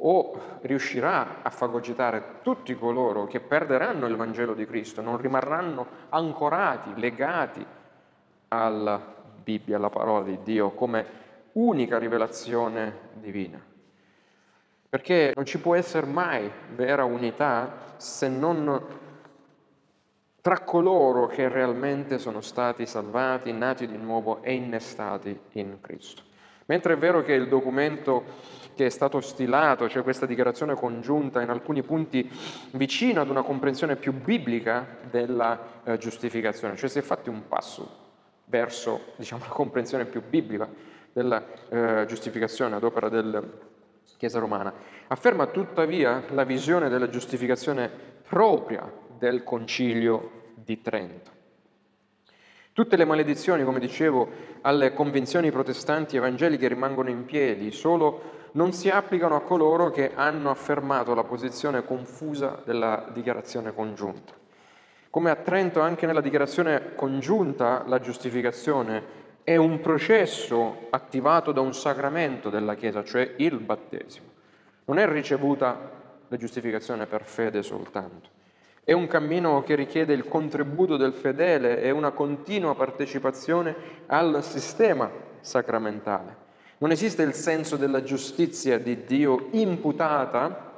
[0.05, 6.93] O riuscirà a fagocitare tutti coloro che perderanno il Vangelo di Cristo, non rimarranno ancorati,
[6.97, 7.65] legati
[8.49, 9.01] alla
[9.43, 11.07] Bibbia, la parola di Dio, come
[11.53, 13.61] unica rivelazione divina.
[14.89, 19.01] Perché non ci può essere mai vera unità se non
[20.41, 26.31] tra coloro che realmente sono stati salvati, nati di nuovo e innestati in Cristo.
[26.73, 28.25] Mentre è vero che il documento
[28.75, 32.27] che è stato stilato, cioè questa dichiarazione congiunta, in alcuni punti
[32.71, 37.99] vicino ad una comprensione più biblica della eh, giustificazione, cioè si è fatto un passo
[38.47, 40.67] verso diciamo, la comprensione più biblica
[41.13, 43.43] della eh, giustificazione ad opera della
[44.17, 44.73] Chiesa romana.
[45.09, 47.91] Afferma tuttavia la visione della giustificazione
[48.27, 51.42] propria del Concilio di Trento.
[52.73, 54.29] Tutte le maledizioni, come dicevo,
[54.63, 60.49] alle convinzioni protestanti evangeliche rimangono in piedi, solo non si applicano a coloro che hanno
[60.49, 64.33] affermato la posizione confusa della dichiarazione congiunta.
[65.11, 71.75] Come a Trento anche nella dichiarazione congiunta la giustificazione è un processo attivato da un
[71.75, 74.29] sacramento della Chiesa, cioè il battesimo.
[74.87, 75.91] Non è ricevuta
[76.27, 78.32] la giustificazione per fede soltanto.
[78.85, 83.75] È un cammino che richiede il contributo del fedele e una continua partecipazione
[84.07, 85.09] al sistema
[85.41, 86.37] sacramentale.
[86.79, 90.71] Non esiste il senso della giustizia di Dio imputata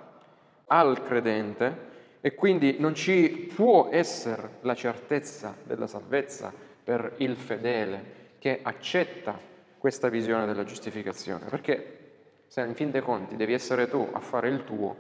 [0.66, 6.52] al credente e quindi non ci può essere la certezza della salvezza
[6.84, 9.38] per il fedele che accetta
[9.78, 12.00] questa visione della giustificazione, perché
[12.48, 14.96] se in fin dei conti devi essere tu a fare il tuo,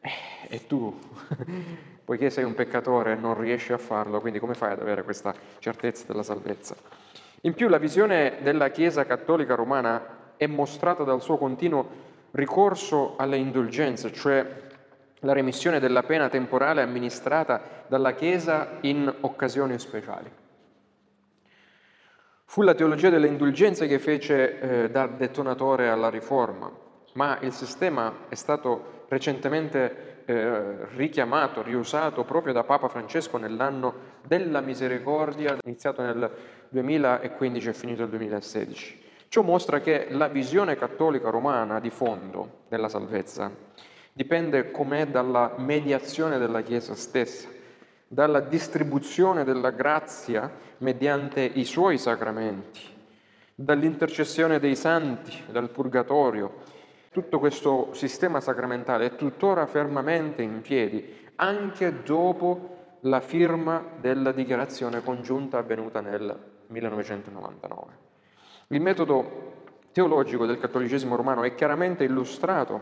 [0.00, 0.10] eh,
[0.48, 0.98] e tu,
[2.04, 6.04] poiché sei un peccatore, non riesci a farlo, quindi come fai ad avere questa certezza
[6.06, 6.76] della salvezza?
[7.42, 13.36] In più la visione della Chiesa cattolica romana è mostrata dal suo continuo ricorso alle
[13.36, 14.62] indulgenze, cioè
[15.20, 20.30] la remissione della pena temporale amministrata dalla Chiesa in occasioni speciali.
[22.44, 26.70] Fu la teologia delle indulgenze che fece eh, da detonatore alla riforma,
[27.14, 33.94] ma il sistema è stato recentemente eh, richiamato, riusato proprio da Papa Francesco nell'anno
[34.26, 36.30] della misericordia, iniziato nel
[36.68, 39.02] 2015 e finito nel 2016.
[39.28, 43.50] Ciò mostra che la visione cattolica romana di fondo della salvezza
[44.12, 47.48] dipende com'è dalla mediazione della Chiesa stessa,
[48.06, 52.80] dalla distribuzione della grazia mediante i suoi sacramenti,
[53.54, 56.62] dall'intercessione dei santi, dal purgatorio.
[57.14, 65.00] Tutto questo sistema sacramentale è tuttora fermamente in piedi, anche dopo la firma della dichiarazione
[65.00, 66.36] congiunta avvenuta nel
[66.66, 67.92] 1999.
[68.66, 69.52] Il metodo
[69.92, 72.80] teologico del cattolicesimo romano è chiaramente illustrato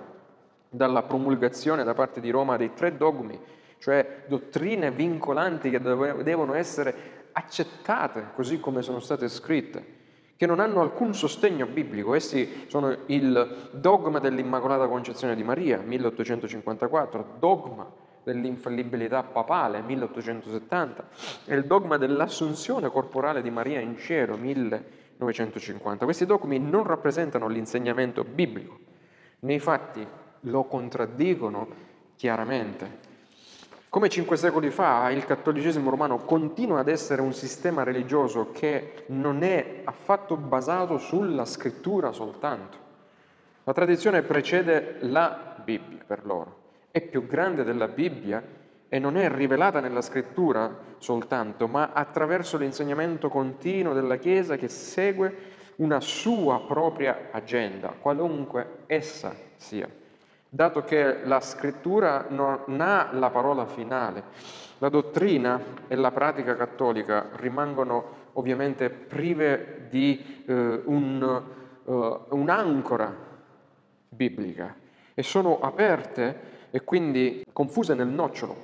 [0.71, 3.39] dalla promulgazione da parte di Roma dei tre dogmi,
[3.77, 10.01] cioè dottrine vincolanti che devono essere accettate così come sono state scritte,
[10.43, 12.15] che non hanno alcun sostegno biblico.
[12.15, 17.89] Essi sono il dogma dell'Immacolata Concezione di Maria, 1854, dogma
[18.25, 21.07] dell'infallibilità papale, 1870,
[21.45, 26.05] e il dogma dell'assunzione corporale di Maria in cielo, 1950.
[26.05, 28.81] Questi dogmi non rappresentano l'insegnamento biblico,
[29.43, 30.05] nei fatti
[30.41, 31.69] lo contraddicono
[32.17, 33.11] chiaramente.
[33.93, 39.43] Come cinque secoli fa, il cattolicesimo romano continua ad essere un sistema religioso che non
[39.43, 42.79] è affatto basato sulla scrittura soltanto.
[43.65, 46.57] La tradizione precede la Bibbia per loro,
[46.91, 48.43] è più grande della Bibbia
[48.89, 55.37] e non è rivelata nella scrittura soltanto, ma attraverso l'insegnamento continuo della Chiesa che segue
[55.77, 59.87] una sua propria agenda, qualunque essa sia
[60.55, 64.23] dato che la scrittura non ha la parola finale.
[64.79, 71.43] La dottrina e la pratica cattolica rimangono ovviamente prive di eh, un,
[71.85, 71.95] uh,
[72.29, 73.17] un'ancora
[74.11, 74.77] biblica
[75.15, 78.57] e sono aperte e quindi confuse nel nocciolo,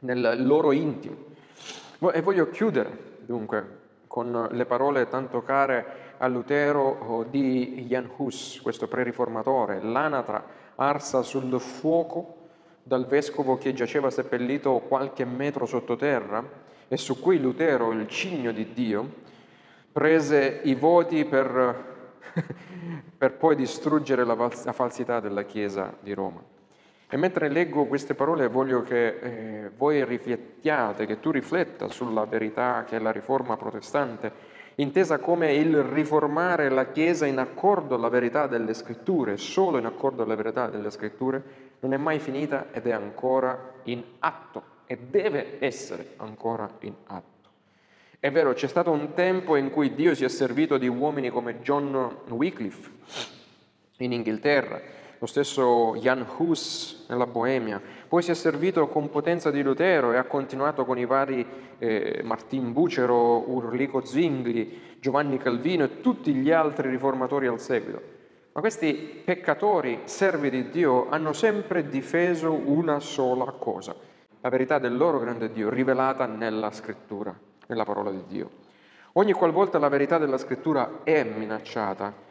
[0.00, 1.16] nel loro intimo.
[2.12, 8.60] E voglio chiudere dunque con le parole tanto care a Lutero oh, di Jan Hus,
[8.62, 12.36] questo pre-riformatore, l'anatra arsa sul fuoco
[12.82, 16.42] dal vescovo che giaceva seppellito qualche metro sottoterra
[16.88, 19.12] e su cui Lutero, il cigno di Dio,
[19.92, 22.08] prese i voti per,
[23.16, 26.42] per poi distruggere la, la, falsità della Chiesa di Roma.
[27.08, 32.84] E mentre leggo queste parole voglio che eh, voi riflettiate, che tu rifletta sulla verità
[32.84, 34.49] che la riforma protestante
[34.80, 40.22] intesa come il riformare la Chiesa in accordo alla verità delle scritture, solo in accordo
[40.22, 41.42] alla verità delle scritture,
[41.80, 47.48] non è mai finita ed è ancora in atto e deve essere ancora in atto.
[48.18, 51.60] È vero, c'è stato un tempo in cui Dio si è servito di uomini come
[51.60, 52.90] John Wycliffe
[53.98, 54.80] in Inghilterra,
[55.20, 60.16] lo stesso Jan Hus nella Boemia, poi si è servito con potenza di Lutero e
[60.16, 61.46] ha continuato con i vari
[61.76, 68.00] eh, Martin Bucero, Urlico Zingli, Giovanni Calvino e tutti gli altri riformatori al seguito.
[68.52, 73.94] Ma questi peccatori, servi di Dio, hanno sempre difeso una sola cosa,
[74.40, 78.50] la verità del loro grande Dio, rivelata nella scrittura, nella parola di Dio.
[79.14, 82.28] Ogni qualvolta la verità della scrittura è minacciata,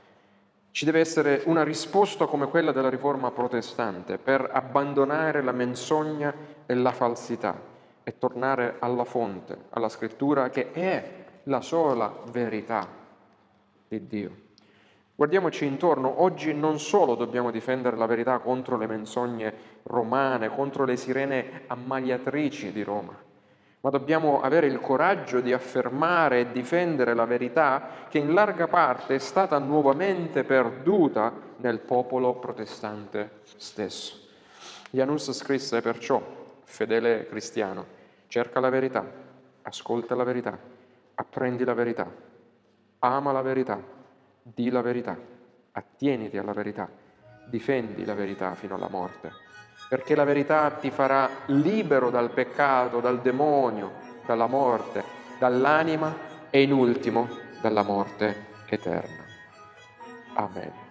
[0.71, 6.33] ci deve essere una risposta come quella della riforma protestante per abbandonare la menzogna
[6.65, 7.59] e la falsità
[8.03, 12.87] e tornare alla fonte, alla scrittura che è la sola verità
[13.87, 14.47] di Dio.
[15.15, 20.95] Guardiamoci intorno, oggi non solo dobbiamo difendere la verità contro le menzogne romane, contro le
[20.95, 23.13] sirene ammaliatrici di Roma,
[23.81, 29.15] ma dobbiamo avere il coraggio di affermare e difendere la verità che in larga parte
[29.15, 34.27] è stata nuovamente perduta nel popolo protestante stesso.
[34.89, 36.21] Janus scrisse perciò,
[36.63, 37.85] fedele cristiano,
[38.27, 39.05] cerca la verità,
[39.61, 40.57] ascolta la verità,
[41.15, 42.11] apprendi la verità,
[42.99, 43.81] ama la verità,
[44.41, 45.17] di la verità,
[45.71, 46.89] attieniti alla verità,
[47.45, 49.31] difendi la verità fino alla morte,
[49.89, 53.91] perché la verità ti farà libero dal peccato, dal demonio,
[54.23, 55.03] dalla morte,
[55.39, 56.15] dall'anima
[56.51, 57.27] e in ultimo
[57.59, 58.35] dalla morte
[58.67, 59.25] eterna.
[60.35, 60.88] Amen.